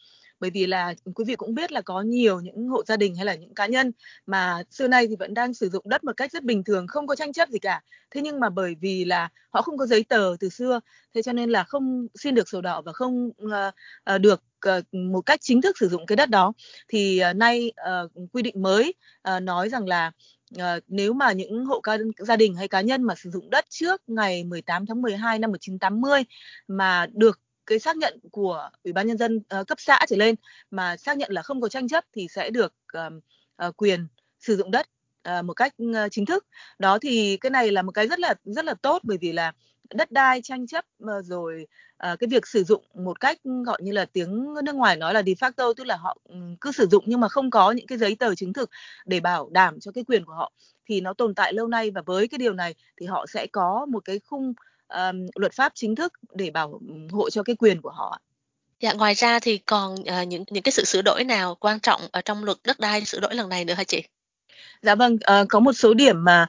bởi 0.42 0.50
vì 0.50 0.66
là 0.66 0.94
quý 1.14 1.24
vị 1.26 1.36
cũng 1.36 1.54
biết 1.54 1.72
là 1.72 1.80
có 1.80 2.00
nhiều 2.00 2.40
những 2.40 2.68
hộ 2.68 2.82
gia 2.86 2.96
đình 2.96 3.16
hay 3.16 3.24
là 3.24 3.34
những 3.34 3.54
cá 3.54 3.66
nhân 3.66 3.92
mà 4.26 4.62
xưa 4.70 4.88
nay 4.88 5.06
thì 5.06 5.16
vẫn 5.16 5.34
đang 5.34 5.54
sử 5.54 5.68
dụng 5.68 5.88
đất 5.88 6.04
một 6.04 6.12
cách 6.16 6.32
rất 6.32 6.44
bình 6.44 6.64
thường 6.64 6.86
không 6.86 7.06
có 7.06 7.16
tranh 7.16 7.32
chấp 7.32 7.48
gì 7.48 7.58
cả. 7.58 7.82
Thế 8.10 8.20
nhưng 8.20 8.40
mà 8.40 8.48
bởi 8.50 8.74
vì 8.80 9.04
là 9.04 9.28
họ 9.50 9.62
không 9.62 9.78
có 9.78 9.86
giấy 9.86 10.04
tờ 10.04 10.36
từ 10.40 10.48
xưa 10.48 10.80
thế 11.14 11.22
cho 11.22 11.32
nên 11.32 11.50
là 11.50 11.64
không 11.64 12.06
xin 12.14 12.34
được 12.34 12.48
sổ 12.48 12.60
đỏ 12.60 12.82
và 12.82 12.92
không 12.92 13.30
uh, 13.44 14.20
được 14.20 14.42
ờ, 14.60 14.82
một 14.92 15.20
cách 15.20 15.40
chính 15.42 15.62
thức 15.62 15.78
sử 15.78 15.88
dụng 15.88 16.06
cái 16.06 16.16
đất 16.16 16.30
đó. 16.30 16.52
Thì 16.88 17.22
uh, 17.30 17.36
nay 17.36 17.72
uh, 18.04 18.12
quy 18.32 18.42
định 18.42 18.62
mới 18.62 18.94
uh, 19.36 19.42
nói 19.42 19.68
rằng 19.68 19.86
là 19.88 20.12
uh, 20.54 20.82
nếu 20.88 21.12
mà 21.12 21.32
những 21.32 21.64
hộ 21.64 21.80
ca, 21.80 21.98
gia 22.18 22.36
đình 22.36 22.54
hay 22.54 22.68
cá 22.68 22.80
nhân 22.80 23.02
mà 23.02 23.14
sử 23.14 23.30
dụng 23.30 23.50
đất 23.50 23.64
trước 23.68 24.02
ngày 24.06 24.44
18 24.44 24.86
tháng 24.86 25.02
12 25.02 25.38
năm 25.38 25.50
1980 25.50 26.22
mà 26.68 27.06
được 27.12 27.40
cái 27.66 27.78
xác 27.78 27.96
nhận 27.96 28.18
của 28.32 28.70
ủy 28.84 28.92
ban 28.92 29.06
nhân 29.06 29.18
dân 29.18 29.36
uh, 29.60 29.66
cấp 29.66 29.80
xã 29.80 29.98
trở 30.08 30.16
lên 30.16 30.34
mà 30.70 30.96
xác 30.96 31.16
nhận 31.16 31.32
là 31.32 31.42
không 31.42 31.60
có 31.60 31.68
tranh 31.68 31.88
chấp 31.88 32.04
thì 32.12 32.26
sẽ 32.30 32.50
được 32.50 32.74
uh, 32.98 33.12
uh, 33.68 33.76
quyền 33.76 34.06
sử 34.40 34.56
dụng 34.56 34.70
đất 34.70 34.86
uh, 35.38 35.44
một 35.44 35.54
cách 35.54 35.74
uh, 35.82 35.96
chính 36.10 36.26
thức. 36.26 36.46
Đó 36.78 36.98
thì 36.98 37.36
cái 37.36 37.50
này 37.50 37.70
là 37.70 37.82
một 37.82 37.92
cái 37.92 38.08
rất 38.08 38.18
là 38.18 38.34
rất 38.44 38.64
là 38.64 38.74
tốt 38.74 39.02
bởi 39.04 39.18
vì 39.20 39.32
là 39.32 39.52
đất 39.94 40.12
đai 40.12 40.42
tranh 40.42 40.66
chấp 40.66 40.84
uh, 41.04 41.24
rồi 41.24 41.66
uh, 42.12 42.18
cái 42.18 42.28
việc 42.30 42.46
sử 42.46 42.64
dụng 42.64 42.84
một 42.94 43.20
cách 43.20 43.38
gọi 43.66 43.78
như 43.82 43.92
là 43.92 44.04
tiếng 44.04 44.54
nước 44.64 44.74
ngoài 44.74 44.96
nói 44.96 45.14
là 45.14 45.22
de 45.22 45.32
facto 45.32 45.74
tức 45.74 45.84
là 45.84 45.96
họ 45.96 46.18
ừ, 46.24 46.36
cứ 46.60 46.72
sử 46.72 46.86
dụng 46.86 47.04
nhưng 47.06 47.20
mà 47.20 47.28
không 47.28 47.50
có 47.50 47.72
những 47.72 47.86
cái 47.86 47.98
giấy 47.98 48.16
tờ 48.18 48.34
chứng 48.34 48.52
thực 48.52 48.70
để 49.06 49.20
bảo 49.20 49.48
đảm 49.52 49.80
cho 49.80 49.92
cái 49.92 50.04
quyền 50.04 50.24
của 50.24 50.32
họ 50.32 50.52
thì 50.86 51.00
nó 51.00 51.12
tồn 51.14 51.34
tại 51.34 51.52
lâu 51.52 51.66
nay 51.66 51.90
và 51.90 52.02
với 52.06 52.28
cái 52.28 52.38
điều 52.38 52.52
này 52.52 52.74
thì 52.96 53.06
họ 53.06 53.26
sẽ 53.26 53.46
có 53.52 53.86
một 53.86 54.04
cái 54.04 54.20
khung 54.26 54.52
um, 54.94 55.26
luật 55.34 55.52
pháp 55.52 55.72
chính 55.74 55.94
thức 55.94 56.12
để 56.34 56.50
bảo 56.50 56.80
hộ 57.12 57.30
cho 57.30 57.42
cái 57.42 57.56
quyền 57.56 57.80
của 57.80 57.90
họ. 57.90 58.20
Dạ, 58.80 58.92
ngoài 58.92 59.14
ra 59.14 59.38
thì 59.38 59.58
còn 59.58 59.94
uh, 59.94 60.28
những 60.28 60.44
những 60.50 60.62
cái 60.62 60.72
sự 60.72 60.84
sửa 60.84 61.02
đổi 61.02 61.24
nào 61.24 61.54
quan 61.54 61.80
trọng 61.80 62.00
ở 62.12 62.20
trong 62.20 62.44
luật 62.44 62.58
đất 62.64 62.80
đai 62.80 63.04
sửa 63.04 63.20
đổi 63.20 63.34
lần 63.34 63.48
này 63.48 63.64
nữa 63.64 63.74
hả 63.74 63.84
chị? 63.84 64.02
Dạ 64.82 64.94
vâng, 64.94 65.14
uh, 65.14 65.48
có 65.48 65.60
một 65.60 65.72
số 65.72 65.94
điểm 65.94 66.24
mà 66.24 66.46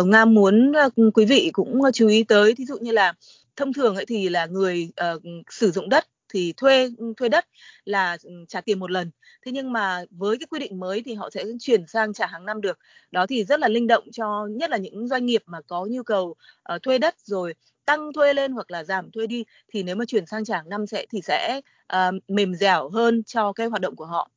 uh, 0.00 0.06
Nga 0.06 0.24
muốn 0.24 0.72
uh, 0.86 1.14
quý 1.14 1.24
vị 1.24 1.50
cũng 1.52 1.80
chú 1.94 2.08
ý 2.08 2.24
tới, 2.24 2.54
thí 2.54 2.64
dụ 2.64 2.78
như 2.78 2.92
là 2.92 3.12
thông 3.56 3.72
thường 3.72 3.96
ấy 3.96 4.06
thì 4.06 4.28
là 4.28 4.46
người 4.46 4.88
uh, 5.14 5.22
sử 5.50 5.70
dụng 5.70 5.88
đất 5.88 6.06
thì 6.34 6.52
thuê 6.56 6.90
ừ, 6.98 7.12
thuê 7.16 7.28
đất 7.28 7.46
là 7.84 8.16
ừ, 8.22 8.30
trả 8.48 8.60
tiền 8.60 8.78
một 8.78 8.90
lần. 8.90 9.10
Thế 9.46 9.52
nhưng 9.52 9.72
mà 9.72 10.04
với 10.10 10.38
cái 10.38 10.46
quy 10.50 10.58
định 10.58 10.80
mới 10.80 11.02
thì 11.04 11.14
họ 11.14 11.30
sẽ 11.30 11.44
chuyển 11.60 11.86
sang 11.86 12.12
trả 12.12 12.26
hàng 12.26 12.46
năm 12.46 12.60
được. 12.60 12.78
Đó 13.10 13.26
thì 13.26 13.44
rất 13.44 13.60
là 13.60 13.68
linh 13.68 13.86
động 13.86 14.04
cho 14.12 14.46
nhất 14.50 14.70
là 14.70 14.76
những 14.76 15.08
doanh 15.08 15.26
nghiệp 15.26 15.42
mà 15.46 15.60
có 15.60 15.86
nhu 15.90 16.02
cầu 16.02 16.34
uh, 16.74 16.82
thuê 16.82 16.98
đất 16.98 17.14
rồi 17.24 17.54
tăng 17.84 18.12
thuê 18.12 18.34
lên 18.34 18.52
hoặc 18.52 18.70
là 18.70 18.84
giảm 18.84 19.10
thuê 19.10 19.26
đi 19.26 19.44
thì 19.68 19.82
nếu 19.82 19.96
mà 19.96 20.04
chuyển 20.04 20.26
sang 20.26 20.44
trả 20.44 20.56
hàng 20.56 20.68
năm 20.68 20.86
sẽ 20.86 21.06
thì 21.10 21.20
sẽ 21.22 21.60
uh, 21.92 22.14
mềm 22.28 22.54
dẻo 22.54 22.88
hơn 22.88 23.22
cho 23.24 23.52
cái 23.52 23.66
hoạt 23.66 23.82
động 23.82 23.96
của 23.96 24.06
họ. 24.06 24.30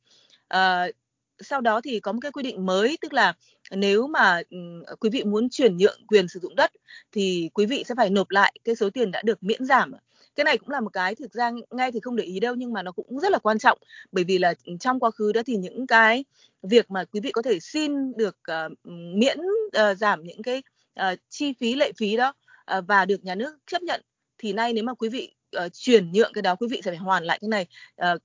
Uh, 0.54 0.94
sau 1.40 1.60
đó 1.60 1.80
thì 1.80 2.00
có 2.00 2.12
một 2.12 2.18
cái 2.22 2.32
quy 2.32 2.42
định 2.42 2.66
mới 2.66 2.98
tức 3.00 3.12
là 3.12 3.32
nếu 3.70 4.06
mà 4.06 4.42
ừ, 4.50 4.58
quý 5.00 5.10
vị 5.10 5.24
muốn 5.24 5.48
chuyển 5.50 5.76
nhượng 5.76 6.06
quyền 6.06 6.28
sử 6.28 6.40
dụng 6.40 6.56
đất 6.56 6.72
thì 7.12 7.50
quý 7.54 7.66
vị 7.66 7.84
sẽ 7.88 7.94
phải 7.94 8.10
nộp 8.10 8.30
lại 8.30 8.54
cái 8.64 8.76
số 8.76 8.90
tiền 8.90 9.10
đã 9.10 9.22
được 9.22 9.42
miễn 9.42 9.64
giảm 9.64 9.92
cái 10.38 10.44
này 10.44 10.58
cũng 10.58 10.68
là 10.68 10.80
một 10.80 10.92
cái 10.92 11.14
thực 11.14 11.32
ra 11.32 11.50
ngay 11.70 11.92
thì 11.92 12.00
không 12.00 12.16
để 12.16 12.24
ý 12.24 12.40
đâu 12.40 12.54
nhưng 12.54 12.72
mà 12.72 12.82
nó 12.82 12.92
cũng 12.92 13.20
rất 13.20 13.32
là 13.32 13.38
quan 13.38 13.58
trọng. 13.58 13.78
Bởi 14.12 14.24
vì 14.24 14.38
là 14.38 14.54
ừ, 14.64 14.72
trong 14.80 15.00
quá 15.00 15.10
khứ 15.10 15.32
đó 15.32 15.42
thì 15.46 15.56
những 15.56 15.86
cái 15.86 16.24
việc 16.62 16.90
mà 16.90 17.04
quý 17.04 17.20
vị 17.20 17.32
có 17.32 17.42
thể 17.42 17.60
xin 17.60 18.16
được 18.16 18.36
uh, 18.50 18.72
miễn 19.14 19.38
uh, 19.66 19.98
giảm 19.98 20.22
những 20.22 20.42
cái 20.42 20.62
uh, 21.00 21.18
chi 21.28 21.52
phí 21.60 21.74
lệ 21.74 21.92
phí 21.98 22.16
đó 22.16 22.32
uh, 22.78 22.84
và 22.88 23.04
được 23.04 23.24
nhà 23.24 23.34
nước 23.34 23.58
chấp 23.66 23.82
nhận 23.82 24.02
thì 24.38 24.52
nay 24.52 24.72
nếu 24.72 24.84
mà 24.84 24.94
quý 24.94 25.08
vị 25.08 25.34
uh, 25.64 25.72
chuyển 25.72 26.12
nhượng 26.12 26.32
cái 26.32 26.42
đó 26.42 26.54
quý 26.54 26.68
vị 26.70 26.80
sẽ 26.84 26.90
phải 26.90 26.98
hoàn 26.98 27.24
lại 27.24 27.38
cái 27.40 27.48
này 27.48 27.66
uh, 28.12 28.22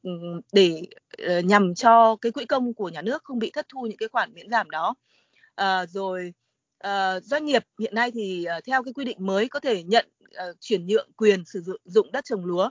để 0.53 0.81
uh, 1.37 1.45
nhằm 1.45 1.75
cho 1.75 2.15
cái 2.15 2.31
quỹ 2.31 2.45
công 2.45 2.73
của 2.73 2.89
nhà 2.89 3.01
nước 3.01 3.23
không 3.23 3.39
bị 3.39 3.51
thất 3.53 3.65
thu 3.69 3.81
những 3.81 3.97
cái 3.97 4.09
khoản 4.09 4.33
miễn 4.33 4.49
giảm 4.49 4.69
đó. 4.69 4.95
Uh, 5.61 5.89
rồi 5.89 6.33
Ờ, 6.83 7.19
doanh 7.23 7.45
nghiệp 7.45 7.63
hiện 7.79 7.95
nay 7.95 8.11
thì 8.11 8.45
uh, 8.57 8.63
theo 8.65 8.83
cái 8.83 8.93
quy 8.93 9.05
định 9.05 9.17
mới 9.19 9.49
có 9.49 9.59
thể 9.59 9.83
nhận 9.83 10.05
uh, 10.25 10.55
chuyển 10.59 10.87
nhượng 10.87 11.09
quyền 11.17 11.45
sử 11.45 11.61
dụng 11.61 11.77
dụng 11.85 12.11
đất 12.11 12.25
trồng 12.25 12.45
lúa. 12.45 12.69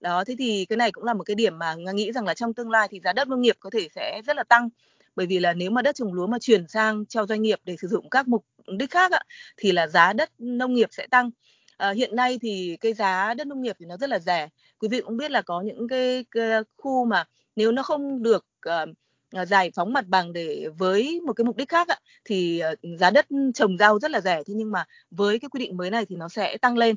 Đó 0.00 0.24
thế 0.24 0.34
thì 0.38 0.64
cái 0.64 0.76
này 0.76 0.92
cũng 0.92 1.04
là 1.04 1.14
một 1.14 1.24
cái 1.24 1.34
điểm 1.34 1.58
mà 1.58 1.74
nga 1.74 1.92
nghĩ 1.92 2.12
rằng 2.12 2.24
là 2.24 2.34
trong 2.34 2.54
tương 2.54 2.70
lai 2.70 2.88
thì 2.90 3.00
giá 3.00 3.12
đất 3.12 3.28
nông 3.28 3.40
nghiệp 3.40 3.56
có 3.60 3.70
thể 3.70 3.88
sẽ 3.94 4.22
rất 4.26 4.36
là 4.36 4.44
tăng. 4.44 4.68
Bởi 5.16 5.26
vì 5.26 5.38
là 5.38 5.52
nếu 5.52 5.70
mà 5.70 5.82
đất 5.82 5.94
trồng 5.94 6.12
lúa 6.12 6.26
mà 6.26 6.38
chuyển 6.38 6.68
sang 6.68 7.06
cho 7.06 7.26
doanh 7.26 7.42
nghiệp 7.42 7.60
để 7.64 7.76
sử 7.76 7.88
dụng 7.88 8.10
các 8.10 8.28
mục 8.28 8.44
đích 8.78 8.90
khác 8.90 9.12
ạ, 9.12 9.20
thì 9.56 9.72
là 9.72 9.86
giá 9.86 10.12
đất 10.12 10.30
nông 10.38 10.74
nghiệp 10.74 10.88
sẽ 10.92 11.06
tăng. 11.10 11.30
À, 11.76 11.90
hiện 11.90 12.16
nay 12.16 12.38
thì 12.42 12.76
cái 12.80 12.94
giá 12.94 13.34
đất 13.34 13.46
nông 13.46 13.62
nghiệp 13.62 13.76
thì 13.78 13.86
nó 13.86 13.96
rất 13.96 14.10
là 14.10 14.18
rẻ. 14.18 14.48
Quý 14.78 14.88
vị 14.88 15.00
cũng 15.00 15.16
biết 15.16 15.30
là 15.30 15.42
có 15.42 15.60
những 15.60 15.88
cái, 15.88 16.24
cái 16.30 16.60
khu 16.76 17.04
mà 17.04 17.24
nếu 17.56 17.72
nó 17.72 17.82
không 17.82 18.22
được 18.22 18.46
uh, 18.68 18.88
Ờ, 19.32 19.44
giải 19.44 19.70
phóng 19.74 19.92
mặt 19.92 20.04
bằng 20.08 20.32
để 20.32 20.68
với 20.78 21.20
một 21.26 21.32
cái 21.32 21.44
mục 21.44 21.56
đích 21.56 21.68
khác 21.68 21.88
ạ, 21.88 21.96
thì 22.24 22.58
ờ, 22.58 22.74
giá 22.98 23.10
đất 23.10 23.26
trồng 23.54 23.78
rau 23.78 23.98
rất 23.98 24.10
là 24.10 24.20
rẻ 24.20 24.42
thế 24.46 24.54
nhưng 24.56 24.70
mà 24.70 24.84
với 25.10 25.38
cái 25.38 25.48
quy 25.48 25.60
định 25.60 25.76
mới 25.76 25.90
này 25.90 26.06
thì 26.06 26.16
nó 26.16 26.28
sẽ 26.28 26.56
tăng 26.58 26.76
lên. 26.76 26.96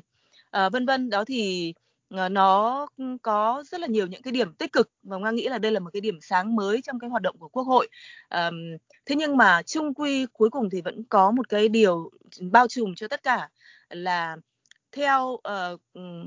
Ờ, 0.50 0.70
vân 0.70 0.86
vân 0.86 1.10
đó 1.10 1.24
thì 1.24 1.74
nó 2.10 2.86
có 3.22 3.64
rất 3.66 3.80
là 3.80 3.86
nhiều 3.86 4.06
những 4.06 4.22
cái 4.22 4.32
điểm 4.32 4.54
tích 4.54 4.72
cực 4.72 4.90
và 5.02 5.18
nga 5.18 5.30
nghĩ 5.30 5.48
là 5.48 5.58
đây 5.58 5.72
là 5.72 5.80
một 5.80 5.90
cái 5.92 6.00
điểm 6.00 6.18
sáng 6.22 6.56
mới 6.56 6.82
trong 6.82 6.98
cái 6.98 7.10
hoạt 7.10 7.22
động 7.22 7.36
của 7.38 7.48
quốc 7.48 7.62
hội. 7.62 7.88
Thế 9.06 9.16
nhưng 9.16 9.36
mà 9.36 9.62
chung 9.62 9.94
quy 9.94 10.26
cuối 10.32 10.50
cùng 10.50 10.70
thì 10.70 10.80
vẫn 10.80 11.04
có 11.08 11.30
một 11.30 11.48
cái 11.48 11.68
điều 11.68 12.10
bao 12.40 12.68
trùm 12.68 12.94
cho 12.94 13.08
tất 13.08 13.22
cả 13.22 13.48
là 13.90 14.36
theo 14.92 15.22
uh, 15.28 15.80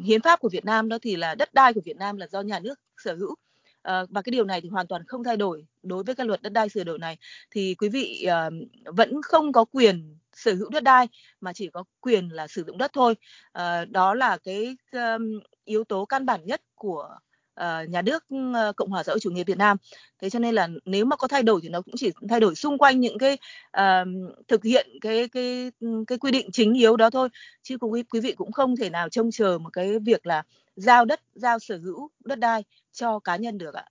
hiến 0.06 0.22
pháp 0.22 0.40
của 0.40 0.50
Việt 0.50 0.66
Nam 0.66 0.90
đó 0.90 0.98
thì 1.02 1.16
là 1.16 1.36
đất 1.36 1.54
đai 1.54 1.74
của 1.74 1.82
Việt 1.86 1.98
Nam 1.98 2.18
là 2.18 2.28
do 2.28 2.42
nhà 2.42 2.60
nước 2.60 2.80
sở 2.98 3.16
hữu. 3.16 3.32
Uh, 3.32 4.10
và 4.10 4.22
cái 4.22 4.32
điều 4.32 4.46
này 4.46 4.62
thì 4.62 4.70
hoàn 4.70 4.88
toàn 4.88 5.04
không 5.08 5.24
thay 5.24 5.38
đổi 5.38 5.66
đối 5.88 6.03
với 6.03 6.15
cái 6.15 6.25
luật 6.25 6.41
đất 6.41 6.53
đai 6.53 6.70
sửa 6.70 6.84
đổi 6.84 7.00
này 7.00 7.17
thì 7.51 7.75
quý 7.75 7.89
vị 7.89 8.27
uh, 8.27 8.53
vẫn 8.96 9.22
không 9.22 9.51
có 9.51 9.65
quyền 9.65 10.17
sở 10.36 10.53
hữu 10.53 10.70
đất 10.70 10.84
đai 10.84 11.08
mà 11.41 11.53
chỉ 11.53 11.70
có 11.74 11.84
quyền 12.00 12.29
là 12.29 12.48
sử 12.48 12.63
dụng 12.67 12.77
đất 12.77 12.91
thôi 12.94 13.15
uh, 13.58 13.89
đó 13.89 14.13
là 14.13 14.38
cái 14.38 14.77
um, 14.91 15.39
yếu 15.65 15.84
tố 15.84 16.06
căn 16.06 16.25
bản 16.25 16.46
nhất 16.46 16.62
của 16.75 17.17
uh, 17.62 17.89
nhà 17.89 18.01
nước 18.01 18.25
uh, 18.36 18.75
Cộng 18.75 18.89
hòa 18.89 19.03
xã 19.03 19.12
hội 19.12 19.20
chủ 19.20 19.32
nghĩa 19.32 19.44
Việt 19.44 19.58
Nam. 19.58 19.77
Thế 20.22 20.29
cho 20.29 20.39
nên 20.39 20.56
là 20.56 20.67
nếu 20.86 21.06
mà 21.06 21.15
có 21.15 21.27
thay 21.27 21.44
đổi 21.44 21.60
thì 21.63 21.70
nó 21.70 21.82
cũng 21.82 21.96
chỉ 21.98 22.12
thay 22.29 22.39
đổi 22.39 22.56
xung 22.56 22.77
quanh 22.77 23.00
những 23.00 23.17
cái 23.17 23.38
uh, 23.77 24.08
thực 24.48 24.63
hiện 24.63 24.88
cái 25.01 25.27
cái 25.27 25.72
cái 26.08 26.17
quy 26.17 26.32
định 26.32 26.50
chính 26.51 26.74
yếu 26.74 26.98
đó 26.98 27.10
thôi 27.10 27.29
chứ 27.63 27.77
quý 27.77 28.03
quý 28.03 28.20
vị 28.20 28.32
cũng 28.32 28.51
không 28.51 28.75
thể 28.75 28.89
nào 28.89 29.10
trông 29.10 29.32
chờ 29.32 29.58
một 29.58 29.70
cái 29.74 30.00
việc 30.00 30.25
là 30.25 30.44
giao 30.75 31.06
đất 31.06 31.22
giao 31.36 31.60
sở 31.60 31.77
hữu 31.77 32.10
đất 32.25 32.39
đai 32.39 32.63
cho 32.91 33.20
cá 33.20 33.36
nhân 33.36 33.58
được 33.58 33.74
ạ. 33.74 33.86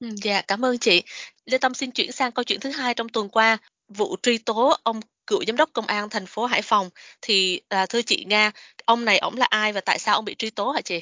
Ừ, 0.00 0.08
dạ, 0.22 0.42
cảm 0.48 0.64
ơn 0.64 0.78
chị. 0.78 1.02
Lê 1.46 1.58
Tâm 1.58 1.74
xin 1.74 1.90
chuyển 1.90 2.12
sang 2.12 2.32
câu 2.32 2.44
chuyện 2.44 2.60
thứ 2.60 2.70
hai 2.70 2.94
trong 2.94 3.08
tuần 3.08 3.28
qua, 3.28 3.58
vụ 3.88 4.16
truy 4.22 4.38
tố 4.38 4.76
ông 4.82 5.00
cựu 5.26 5.44
giám 5.46 5.56
đốc 5.56 5.70
công 5.72 5.86
an 5.86 6.10
thành 6.10 6.26
phố 6.26 6.46
Hải 6.46 6.62
Phòng 6.62 6.90
thì 7.22 7.60
à, 7.68 7.86
thưa 7.86 8.02
chị 8.02 8.24
Nga, 8.28 8.50
ông 8.84 9.04
này 9.04 9.18
ổng 9.18 9.36
là 9.36 9.46
ai 9.50 9.72
và 9.72 9.80
tại 9.80 9.98
sao 9.98 10.14
ông 10.14 10.24
bị 10.24 10.34
truy 10.34 10.50
tố 10.50 10.70
hả 10.70 10.80
chị? 10.80 11.00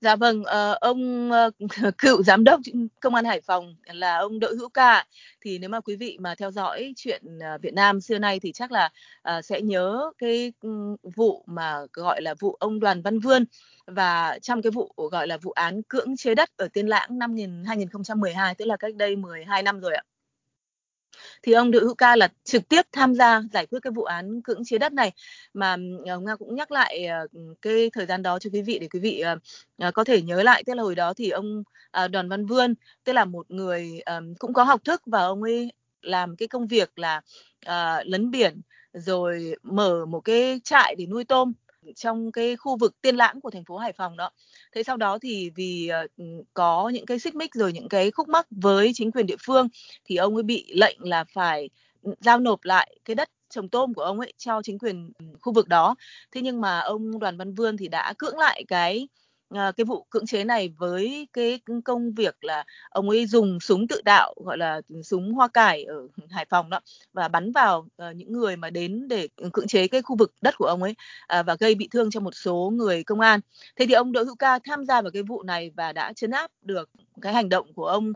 Dạ 0.00 0.16
vâng, 0.16 0.44
ờ, 0.44 0.76
ông 0.80 1.30
ờ, 1.32 1.50
cựu 1.98 2.22
giám 2.22 2.44
đốc 2.44 2.60
công 3.00 3.14
an 3.14 3.24
Hải 3.24 3.40
Phòng 3.40 3.74
là 3.86 4.16
ông 4.18 4.40
Đỗ 4.40 4.48
Hữu 4.58 4.68
Ca. 4.68 5.04
Thì 5.40 5.58
nếu 5.58 5.70
mà 5.70 5.80
quý 5.80 5.96
vị 5.96 6.16
mà 6.20 6.34
theo 6.34 6.50
dõi 6.50 6.92
chuyện 6.96 7.22
ờ, 7.40 7.58
Việt 7.62 7.74
Nam 7.74 8.00
xưa 8.00 8.18
nay 8.18 8.40
thì 8.40 8.52
chắc 8.52 8.72
là 8.72 8.90
uh, 9.38 9.44
sẽ 9.44 9.60
nhớ 9.60 10.10
cái 10.18 10.52
ừ, 10.60 10.68
vụ 11.16 11.44
mà 11.46 11.78
gọi 11.92 12.22
là 12.22 12.34
vụ 12.40 12.56
ông 12.60 12.80
Đoàn 12.80 13.02
Văn 13.02 13.18
Vươn 13.20 13.44
và 13.86 14.38
trong 14.42 14.62
cái 14.62 14.70
vụ 14.70 14.92
gọi 15.12 15.26
là 15.26 15.36
vụ 15.36 15.50
án 15.50 15.82
cưỡng 15.82 16.16
chế 16.16 16.34
đất 16.34 16.50
ở 16.56 16.68
Tiên 16.72 16.86
Lãng 16.86 17.18
năm 17.18 17.34
2012 17.66 18.54
tức 18.54 18.64
là 18.64 18.76
cách 18.76 18.94
đây 18.94 19.16
12 19.16 19.62
năm 19.62 19.80
rồi 19.80 19.94
ạ 19.94 20.02
thì 21.42 21.52
ông 21.52 21.70
Đỗ 21.70 21.80
Hữu 21.80 21.94
Ca 21.94 22.16
là 22.16 22.28
trực 22.44 22.68
tiếp 22.68 22.82
tham 22.92 23.14
gia 23.14 23.42
giải 23.52 23.66
quyết 23.66 23.78
cái 23.82 23.90
vụ 23.90 24.02
án 24.02 24.42
cưỡng 24.42 24.64
chế 24.64 24.78
đất 24.78 24.92
này. 24.92 25.12
Mà 25.54 25.76
ờ, 26.06 26.20
nga 26.20 26.36
cũng 26.36 26.54
nhắc 26.54 26.72
lại 26.72 27.06
ờ, 27.06 27.26
cái 27.62 27.90
thời 27.92 28.06
gian 28.06 28.22
đó 28.22 28.38
cho 28.38 28.50
quý 28.52 28.62
vị 28.62 28.78
để 28.78 28.88
quý 28.88 29.00
vị 29.00 29.22
ờ, 29.78 29.90
có 29.90 30.04
thể 30.04 30.22
nhớ 30.22 30.42
lại. 30.42 30.64
Tức 30.66 30.74
là 30.74 30.82
hồi 30.82 30.94
đó 30.94 31.14
thì 31.14 31.30
ông 31.30 31.62
Đoàn 32.10 32.28
Văn 32.28 32.46
Vươn, 32.46 32.74
tức 33.04 33.12
là 33.12 33.24
một 33.24 33.50
người 33.50 34.00
cũng 34.38 34.52
có 34.52 34.64
học 34.64 34.80
thức 34.84 35.02
và 35.06 35.20
ông 35.20 35.42
ấy 35.42 35.72
làm 36.02 36.36
cái 36.36 36.48
công 36.48 36.66
việc 36.66 36.98
là 36.98 37.20
lấn 38.04 38.30
biển, 38.30 38.60
rồi 38.92 39.54
mở 39.62 40.06
một 40.06 40.20
cái 40.20 40.60
trại 40.64 40.94
để 40.94 41.06
nuôi 41.06 41.24
tôm 41.24 41.52
trong 41.96 42.32
cái 42.32 42.56
khu 42.56 42.76
vực 42.76 43.00
Tiên 43.00 43.16
Lãng 43.16 43.40
của 43.40 43.50
thành 43.50 43.64
phố 43.64 43.76
Hải 43.76 43.92
Phòng 43.92 44.16
đó. 44.16 44.30
Thế 44.72 44.82
sau 44.82 44.96
đó 44.96 45.18
thì 45.22 45.50
vì 45.50 45.88
ờ, 45.88 46.06
ừ, 46.16 46.24
có 46.54 46.88
những 46.88 47.06
cái 47.06 47.18
xích 47.18 47.34
mích 47.34 47.54
rồi 47.54 47.72
những 47.72 47.88
cái 47.88 48.10
khúc 48.10 48.28
mắc 48.28 48.46
với 48.50 48.90
chính 48.94 49.12
quyền 49.12 49.26
địa 49.26 49.36
phương 49.46 49.68
thì 50.04 50.16
ông 50.16 50.34
ấy 50.34 50.42
bị 50.42 50.72
lệnh 50.74 50.98
là 51.00 51.24
phải 51.24 51.70
ừ, 52.02 52.14
giao 52.20 52.40
nộp 52.40 52.64
lại 52.64 52.96
cái 53.04 53.14
đất 53.14 53.30
trồng 53.50 53.68
tôm 53.68 53.94
của 53.94 54.02
ông 54.02 54.20
ấy 54.20 54.32
cho 54.38 54.60
chính 54.64 54.78
quyền 54.78 55.12
ừ, 55.18 55.24
khu 55.40 55.52
vực 55.52 55.68
đó. 55.68 55.94
Thế 56.32 56.40
nhưng 56.40 56.60
mà 56.60 56.80
ông 56.80 57.18
Đoàn 57.18 57.36
Văn 57.36 57.54
Vươn 57.54 57.76
thì 57.76 57.88
đã 57.88 58.14
cưỡng 58.18 58.38
lại 58.38 58.64
cái 58.68 59.08
à, 59.50 59.72
cái 59.76 59.84
vụ 59.84 60.06
cưỡng 60.10 60.26
chế 60.26 60.44
này 60.44 60.68
với 60.78 61.28
cái 61.32 61.60
công 61.84 62.12
việc 62.12 62.44
là 62.44 62.64
ông 62.90 63.08
ấy 63.10 63.26
dùng 63.26 63.60
súng 63.60 63.88
tự 63.88 64.00
tạo 64.04 64.34
gọi 64.44 64.58
là 64.58 64.80
ừ, 64.88 65.02
súng 65.02 65.32
hoa 65.32 65.48
cải 65.48 65.84
ở 65.84 66.08
Hải 66.30 66.44
Phòng 66.50 66.70
đó 66.70 66.80
và 67.12 67.28
bắn 67.28 67.52
vào 67.52 67.78
uh, 67.78 68.16
những 68.16 68.32
người 68.32 68.56
mà 68.56 68.70
đến 68.70 69.08
để 69.08 69.28
cưỡng 69.52 69.66
chế 69.66 69.88
cái 69.88 70.02
khu 70.02 70.16
vực 70.16 70.32
đất 70.40 70.54
của 70.58 70.66
ông 70.66 70.82
ấy 70.82 70.94
uh, 71.40 71.46
và 71.46 71.56
gây 71.60 71.74
bị 71.74 71.88
thương 71.90 72.10
cho 72.10 72.20
một 72.20 72.34
số 72.34 72.70
người 72.74 73.04
công 73.04 73.20
an. 73.20 73.40
Thế 73.76 73.86
thì 73.86 73.94
ông 73.94 74.12
Đỗ 74.12 74.22
Hữu 74.24 74.36
Ca 74.36 74.58
tham 74.64 74.84
gia 74.84 75.02
vào 75.02 75.10
cái 75.10 75.22
vụ 75.22 75.42
này 75.42 75.70
và 75.76 75.92
đã 75.92 76.12
chấn 76.12 76.30
áp 76.30 76.50
được 76.62 76.90
cái 77.20 77.32
hành 77.32 77.48
động 77.48 77.74
của 77.74 77.86
ông 77.86 78.12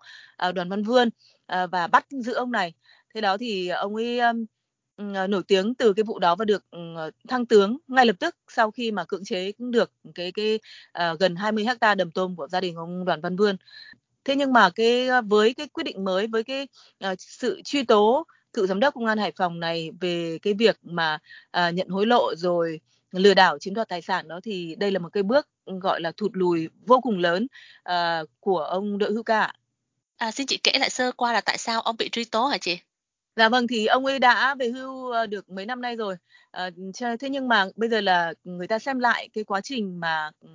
uh, 0.48 0.54
Đoàn 0.54 0.68
Văn 0.70 0.82
Vươn 0.82 1.08
uh, 1.08 1.70
và 1.70 1.86
bắt 1.86 2.06
giữ 2.10 2.32
ông 2.32 2.52
này. 2.52 2.72
Thế 3.14 3.20
đó 3.20 3.36
thì 3.36 3.68
ông 3.68 3.94
ấy 3.96 4.20
Ờ, 4.96 5.26
nổi 5.26 5.42
tiếng 5.48 5.74
từ 5.74 5.92
cái 5.92 6.04
vụ 6.04 6.18
đó 6.18 6.36
và 6.36 6.44
được 6.44 6.64
ờ, 6.70 7.10
thăng 7.28 7.46
tướng 7.46 7.76
ngay 7.88 8.06
lập 8.06 8.16
tức 8.20 8.36
sau 8.48 8.70
khi 8.70 8.90
mà 8.90 9.04
cưỡng 9.04 9.24
chế 9.24 9.52
cũng 9.52 9.70
được 9.70 9.92
cái 10.14 10.32
cái 10.32 10.58
uh, 11.12 11.20
gần 11.20 11.36
20 11.36 11.64
hecta 11.64 11.94
đầm 11.94 12.10
tôm 12.10 12.36
của 12.36 12.48
gia 12.48 12.60
đình 12.60 12.76
ông 12.76 13.04
Đoàn 13.04 13.20
Văn 13.20 13.36
Vươn. 13.36 13.56
Thế 14.24 14.36
nhưng 14.36 14.52
mà 14.52 14.70
cái 14.70 15.08
với 15.22 15.54
cái 15.54 15.68
quyết 15.68 15.84
định 15.84 16.04
mới 16.04 16.26
với 16.26 16.44
cái 16.44 16.68
uh, 17.04 17.20
sự 17.20 17.60
truy 17.64 17.84
tố 17.84 18.26
cựu 18.52 18.66
giám 18.66 18.80
đốc 18.80 18.94
công 18.94 19.06
an 19.06 19.18
Hải 19.18 19.32
Phòng 19.36 19.60
này 19.60 19.90
về 20.00 20.38
cái 20.42 20.54
việc 20.54 20.78
mà 20.82 21.18
uh, 21.58 21.74
nhận 21.74 21.88
hối 21.88 22.06
lộ 22.06 22.34
rồi 22.36 22.80
lừa 23.12 23.34
đảo 23.34 23.58
chiếm 23.58 23.74
đoạt 23.74 23.88
tài 23.88 24.02
sản 24.02 24.28
đó 24.28 24.40
thì 24.44 24.74
đây 24.78 24.90
là 24.90 24.98
một 24.98 25.08
cái 25.12 25.22
bước 25.22 25.48
gọi 25.64 26.00
là 26.00 26.12
thụt 26.16 26.30
lùi 26.34 26.68
vô 26.86 27.00
cùng 27.00 27.18
lớn 27.18 27.46
uh, 27.88 28.28
của 28.40 28.58
ông 28.58 28.98
Đỗ 28.98 29.10
Hữu 29.10 29.22
Ca. 29.22 29.52
À, 30.16 30.30
xin 30.30 30.46
chị 30.46 30.56
kể 30.62 30.72
lại 30.78 30.90
sơ 30.90 31.12
qua 31.12 31.32
là 31.32 31.40
tại 31.40 31.58
sao 31.58 31.80
ông 31.80 31.96
bị 31.96 32.08
truy 32.08 32.24
tố 32.24 32.46
hả 32.46 32.58
chị? 32.58 32.78
Dạ 33.36 33.48
vâng, 33.48 33.66
thì 33.66 33.86
ông 33.86 34.06
ấy 34.06 34.18
đã 34.18 34.54
về 34.54 34.68
hưu, 34.68 35.10
ờ, 35.10 35.26
được 35.26 35.50
mấy 35.50 35.66
năm 35.66 35.80
nay 35.80 35.96
rồi. 35.96 36.16
Ờ, 36.50 36.70
thế 37.20 37.28
nhưng 37.30 37.48
mà 37.48 37.66
bây 37.76 37.88
giờ 37.88 38.00
là 38.00 38.32
người 38.44 38.66
ta 38.66 38.78
xem 38.78 38.98
lại 38.98 39.28
cái 39.34 39.44
quá 39.44 39.60
trình 39.60 40.00
mà, 40.00 40.30
ừ, 40.40 40.48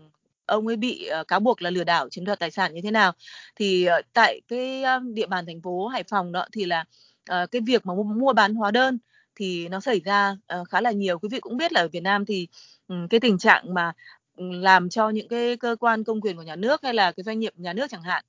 ông 0.45 0.67
ấy 0.67 0.75
bị, 0.75 1.05
ờ, 1.05 1.23
cáo 1.23 1.39
buộc 1.39 1.61
là 1.61 1.69
lừa 1.69 1.83
đảo 1.83 2.09
chiếm 2.09 2.25
đoạt 2.25 2.39
tài 2.39 2.51
sản 2.51 2.73
như 2.73 2.81
thế 2.83 2.91
nào. 2.91 3.11
Thì, 3.55 3.85
ờ, 3.85 4.01
tại 4.13 4.41
cái, 4.47 4.83
a, 4.83 4.99
địa 5.13 5.25
bàn 5.27 5.45
thành 5.45 5.61
phố 5.61 5.87
Hải 5.87 6.03
Phòng 6.03 6.31
đó 6.31 6.45
thì 6.51 6.65
là, 6.65 6.85
ờ, 7.29 7.45
cái 7.51 7.61
việc 7.61 7.85
mà 7.85 7.93
mua 7.95 8.03
mua 8.03 8.33
bán 8.33 8.55
hóa 8.55 8.71
đơn 8.71 8.97
thì 9.35 9.67
nó 9.69 9.79
xảy 9.79 9.99
ra, 10.05 10.35
ờ, 10.47 10.63
khá 10.63 10.81
là 10.81 10.91
nhiều. 10.91 11.19
Quý 11.19 11.29
vị 11.31 11.39
cũng 11.39 11.57
biết 11.57 11.73
là 11.73 11.81
ở 11.81 11.87
Việt 11.87 11.99
Nam 12.03 12.25
thì, 12.25 12.47
ừm, 12.87 13.07
cái 13.07 13.19
tình 13.19 13.37
trạng 13.37 13.73
mà, 13.73 13.91
ừ, 14.37 14.43
làm 14.51 14.89
cho 14.89 15.09
những 15.09 15.27
cái 15.27 15.57
cơ 15.57 15.75
quan 15.79 16.03
công 16.03 16.21
quyền 16.21 16.35
của 16.37 16.43
nhà 16.43 16.55
nước 16.55 16.79
hay 16.83 16.93
là 16.93 17.11
cái 17.11 17.23
doanh 17.23 17.39
nghiệp 17.39 17.53
nhà 17.55 17.73
nước 17.73 17.87
chẳng 17.89 18.01
hạn 18.03 18.23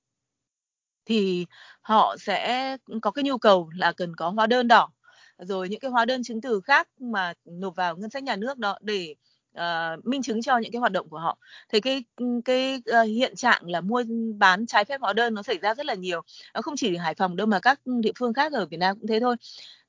thì 1.11 1.47
họ 1.81 2.17
sẽ 2.21 2.77
có 3.03 3.11
cái 3.11 3.23
nhu 3.25 3.39
cầu 3.39 3.71
là 3.77 3.93
cần 3.93 4.17
có 4.17 4.31
hóa 4.31 4.47
đơn 4.47 4.69
đỏ, 4.69 4.91
rồi 5.39 5.69
những 5.69 5.81
cái 5.81 5.91
hóa 5.91 6.05
đơn 6.05 6.23
chứng 6.23 6.41
từ 6.41 6.61
khác 6.61 6.89
mà 7.01 7.33
nộp 7.45 7.77
vào 7.77 7.97
ngân 7.97 8.11
sách 8.11 8.23
nhà 8.23 8.37
nước 8.37 8.59
đó 8.59 8.79
để, 8.81 9.15
uh, 9.59 10.07
minh 10.07 10.23
chứng 10.23 10.43
cho 10.43 10.59
những 10.59 10.73
cái 10.73 10.81
hoạt 10.81 10.93
động 10.93 11.09
của 11.09 11.19
họ. 11.19 11.39
Thì 11.69 11.81
cái, 11.81 12.05
cái, 12.45 12.83
uh, 13.03 13.07
hiện 13.07 13.37
trạng 13.37 13.71
là 13.71 13.81
mua 13.81 14.05
bán 14.39 14.67
trái 14.67 14.85
phép 14.85 15.01
hóa 15.01 15.13
đơn 15.13 15.35
nó 15.35 15.43
xảy 15.43 15.59
ra 15.59 15.75
rất 15.75 15.87
là 15.87 15.95
nhiều, 15.95 16.23
nó 16.55 16.63
không 16.63 16.75
chỉ 16.77 16.97
ở 16.97 17.03
Hải 17.03 17.15
Phòng 17.15 17.37
đâu 17.37 17.47
mà 17.47 17.61
các 17.61 17.81
địa 18.01 18.13
phương 18.19 18.33
khác 18.33 18.53
ở 18.53 18.67
Việt 18.67 18.77
Nam 18.77 18.99
cũng 18.99 19.09
thế 19.09 19.21
thôi. 19.21 19.37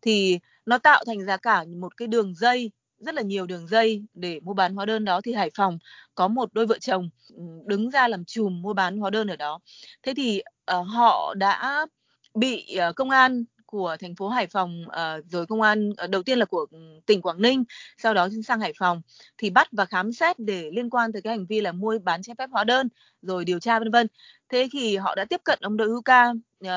Thì 0.02 0.40
nó 0.66 0.78
tạo 0.78 1.04
thành 1.06 1.26
ra 1.26 1.38
cả 1.38 1.66
một 1.82 1.98
cái 1.98 2.08
đường 2.08 2.34
dây 2.36 2.72
rất 3.02 3.16
là 3.16 3.22
nhiều 3.22 3.46
đường 3.46 3.68
dây 3.68 4.04
để 4.14 4.40
mua 4.40 4.54
bán 4.54 4.76
hóa 4.76 4.86
đơn 4.86 5.06
đó 5.06 5.22
thì 5.22 5.34
Hải 5.34 5.50
Phòng 5.56 5.80
có 6.16 6.28
một 6.28 6.54
đôi 6.54 6.66
vợ 6.66 6.78
chồng 6.80 7.10
ừ, 7.30 7.44
đứng 7.66 7.90
ra 7.90 8.08
làm 8.08 8.26
chùm 8.26 8.62
mua 8.62 8.74
bán 8.74 8.98
hóa 8.98 9.10
đơn 9.10 9.28
ở 9.28 9.36
đó. 9.36 9.60
Thế 10.04 10.14
thì 10.18 10.42
uh, 10.80 10.88
họ 10.88 11.34
đã 11.38 11.86
bị 12.34 12.78
uh, 12.90 12.96
công 12.96 13.10
an 13.10 13.46
của 13.66 13.98
thành 14.00 14.16
phố 14.16 14.30
Hải 14.30 14.48
Phòng 14.48 14.84
uh, 14.88 15.26
rồi 15.32 15.46
công 15.46 15.62
an 15.62 15.90
uh, 15.90 16.10
đầu 16.10 16.24
tiên 16.24 16.40
là 16.40 16.46
của 16.46 16.66
ừ, 16.72 16.78
tỉnh 17.06 17.22
Quảng 17.22 17.42
Ninh 17.42 17.64
sau 17.98 18.14
đó 18.14 18.28
sang 18.48 18.60
Hải 18.60 18.74
Phòng 18.80 19.02
thì 19.38 19.50
bắt 19.50 19.68
và 19.72 19.86
khám 19.86 20.14
xét 20.14 20.40
để 20.40 20.70
liên 20.74 20.90
quan 20.90 21.12
tới 21.12 21.22
cái 21.22 21.38
hành 21.38 21.46
vi 21.46 21.62
là 21.62 21.72
mua 21.72 22.00
bán 22.04 22.22
trái 22.24 22.36
phép 22.38 22.50
hóa 22.52 22.64
đơn 22.64 22.90
rồi 23.22 23.46
điều 23.46 23.60
tra 23.60 23.80
vân 23.80 23.92
vân 23.92 24.08
thế 24.50 24.68
thì 24.72 24.98
họ 24.98 25.16
đã 25.16 25.26
tiếp 25.26 25.42
cận 25.44 25.60
ông 25.62 25.78
Đỗ 25.78 25.86
Hữu 25.86 26.02
Ca 26.02 26.34
uh, 26.66 26.70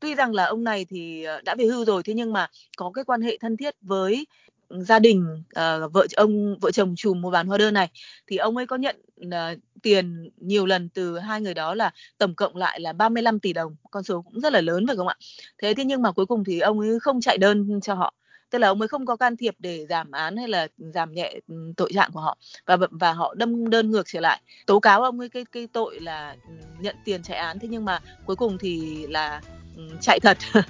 tuy 0.00 0.14
rằng 0.14 0.34
là 0.34 0.44
ông 0.44 0.64
này 0.64 0.86
thì 0.88 1.26
đã 1.44 1.54
về 1.54 1.64
hưu 1.64 1.84
rồi 1.84 2.02
thế 2.02 2.14
nhưng 2.14 2.32
mà 2.32 2.46
có 2.76 2.90
cái 2.94 3.04
quan 3.04 3.22
hệ 3.22 3.38
thân 3.38 3.56
thiết 3.56 3.74
với 3.80 4.26
gia 4.70 4.98
đình 4.98 5.26
uh, 5.34 5.92
vợ 5.92 6.06
ông 6.16 6.58
vợ 6.60 6.70
chồng 6.70 6.94
chùm 6.96 7.20
mua 7.20 7.30
bán 7.30 7.46
hóa 7.46 7.58
đơn 7.58 7.74
này 7.74 7.88
thì 8.26 8.36
ông 8.36 8.56
ấy 8.56 8.66
có 8.66 8.76
nhận 8.76 8.96
uh, 9.26 9.58
tiền 9.82 10.30
nhiều 10.36 10.66
lần 10.66 10.88
từ 10.88 11.18
hai 11.18 11.40
người 11.40 11.54
đó 11.54 11.74
là 11.74 11.90
tổng 12.18 12.34
cộng 12.34 12.56
lại 12.56 12.80
là 12.80 12.92
35 12.92 13.40
tỷ 13.40 13.52
đồng 13.52 13.76
con 13.90 14.02
số 14.02 14.22
cũng 14.22 14.40
rất 14.40 14.52
là 14.52 14.60
lớn 14.60 14.86
phải 14.86 14.96
không 14.96 15.08
ạ? 15.08 15.16
Thế 15.62 15.74
thế 15.74 15.84
nhưng 15.84 16.02
mà 16.02 16.12
cuối 16.12 16.26
cùng 16.26 16.44
thì 16.44 16.60
ông 16.60 16.80
ấy 16.80 17.00
không 17.00 17.20
chạy 17.20 17.38
đơn 17.38 17.80
cho 17.82 17.94
họ 17.94 18.14
tức 18.50 18.58
là 18.58 18.68
ông 18.68 18.80
ấy 18.80 18.88
không 18.88 19.06
có 19.06 19.16
can 19.16 19.36
thiệp 19.36 19.54
để 19.58 19.86
giảm 19.88 20.10
án 20.10 20.36
hay 20.36 20.48
là 20.48 20.68
giảm 20.78 21.12
nhẹ 21.12 21.34
ừ, 21.48 21.54
tội 21.76 21.90
trạng 21.94 22.10
của 22.12 22.20
họ 22.20 22.38
và 22.66 22.76
và 22.90 23.12
họ 23.12 23.34
đâm 23.34 23.70
đơn 23.70 23.90
ngược 23.90 24.06
trở 24.06 24.20
lại. 24.20 24.40
Tố 24.66 24.80
cáo 24.80 25.02
ông 25.02 25.20
ấy 25.20 25.28
cái 25.28 25.44
cái 25.52 25.66
tội 25.72 26.00
là 26.00 26.36
ừ, 26.48 26.54
nhận 26.80 26.96
tiền 27.04 27.22
chạy 27.22 27.36
án 27.36 27.58
thế 27.58 27.68
nhưng 27.68 27.84
mà 27.84 28.00
cuối 28.26 28.36
cùng 28.36 28.58
thì 28.58 29.06
là 29.06 29.40
ừ, 29.76 29.82
chạy 30.00 30.20
thật. 30.20 30.38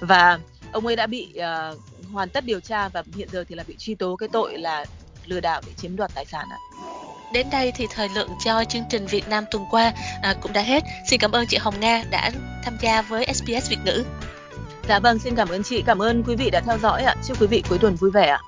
Và 0.00 0.38
ông 0.72 0.86
ấy 0.86 0.96
đã 0.96 1.06
bị 1.06 1.34
uh, 1.38 1.78
hoàn 2.14 2.28
tất 2.28 2.44
điều 2.44 2.60
tra 2.60 2.88
và 2.88 3.02
hiện 3.16 3.28
giờ 3.32 3.44
thì 3.48 3.54
là 3.54 3.64
bị 3.66 3.74
truy 3.78 3.94
tố 3.94 4.16
cái 4.16 4.28
tội 4.32 4.58
là 4.58 4.84
lừa 5.26 5.40
đảo 5.40 5.60
để 5.66 5.72
chiếm 5.76 5.96
đoạt 5.96 6.10
tài 6.14 6.24
sản 6.24 6.46
ạ. 6.50 6.58
Đến 7.32 7.46
đây 7.52 7.72
thì 7.76 7.86
thời 7.90 8.08
lượng 8.08 8.28
cho 8.44 8.64
chương 8.64 8.84
trình 8.90 9.06
Việt 9.06 9.28
Nam 9.28 9.44
tuần 9.50 9.64
qua 9.70 9.92
à, 10.22 10.34
cũng 10.42 10.52
đã 10.52 10.62
hết. 10.62 10.84
Xin 11.10 11.20
cảm 11.20 11.32
ơn 11.32 11.46
chị 11.46 11.56
Hồng 11.56 11.80
Nga 11.80 12.04
đã 12.10 12.30
tham 12.64 12.76
gia 12.80 13.02
với 13.02 13.26
SBS 13.34 13.70
Việt 13.70 13.78
ngữ. 13.84 14.04
Dạ 14.88 14.98
vâng, 14.98 15.18
xin 15.18 15.34
cảm 15.34 15.48
ơn 15.48 15.62
chị, 15.62 15.82
cảm 15.86 15.98
ơn 15.98 16.22
quý 16.26 16.36
vị 16.36 16.50
đã 16.50 16.60
theo 16.66 16.78
dõi 16.78 17.02
ạ. 17.02 17.14
Chúc 17.28 17.40
quý 17.40 17.46
vị 17.46 17.62
cuối 17.68 17.78
tuần 17.78 17.94
vui 17.94 18.10
vẻ 18.10 18.26
ạ. 18.26 18.40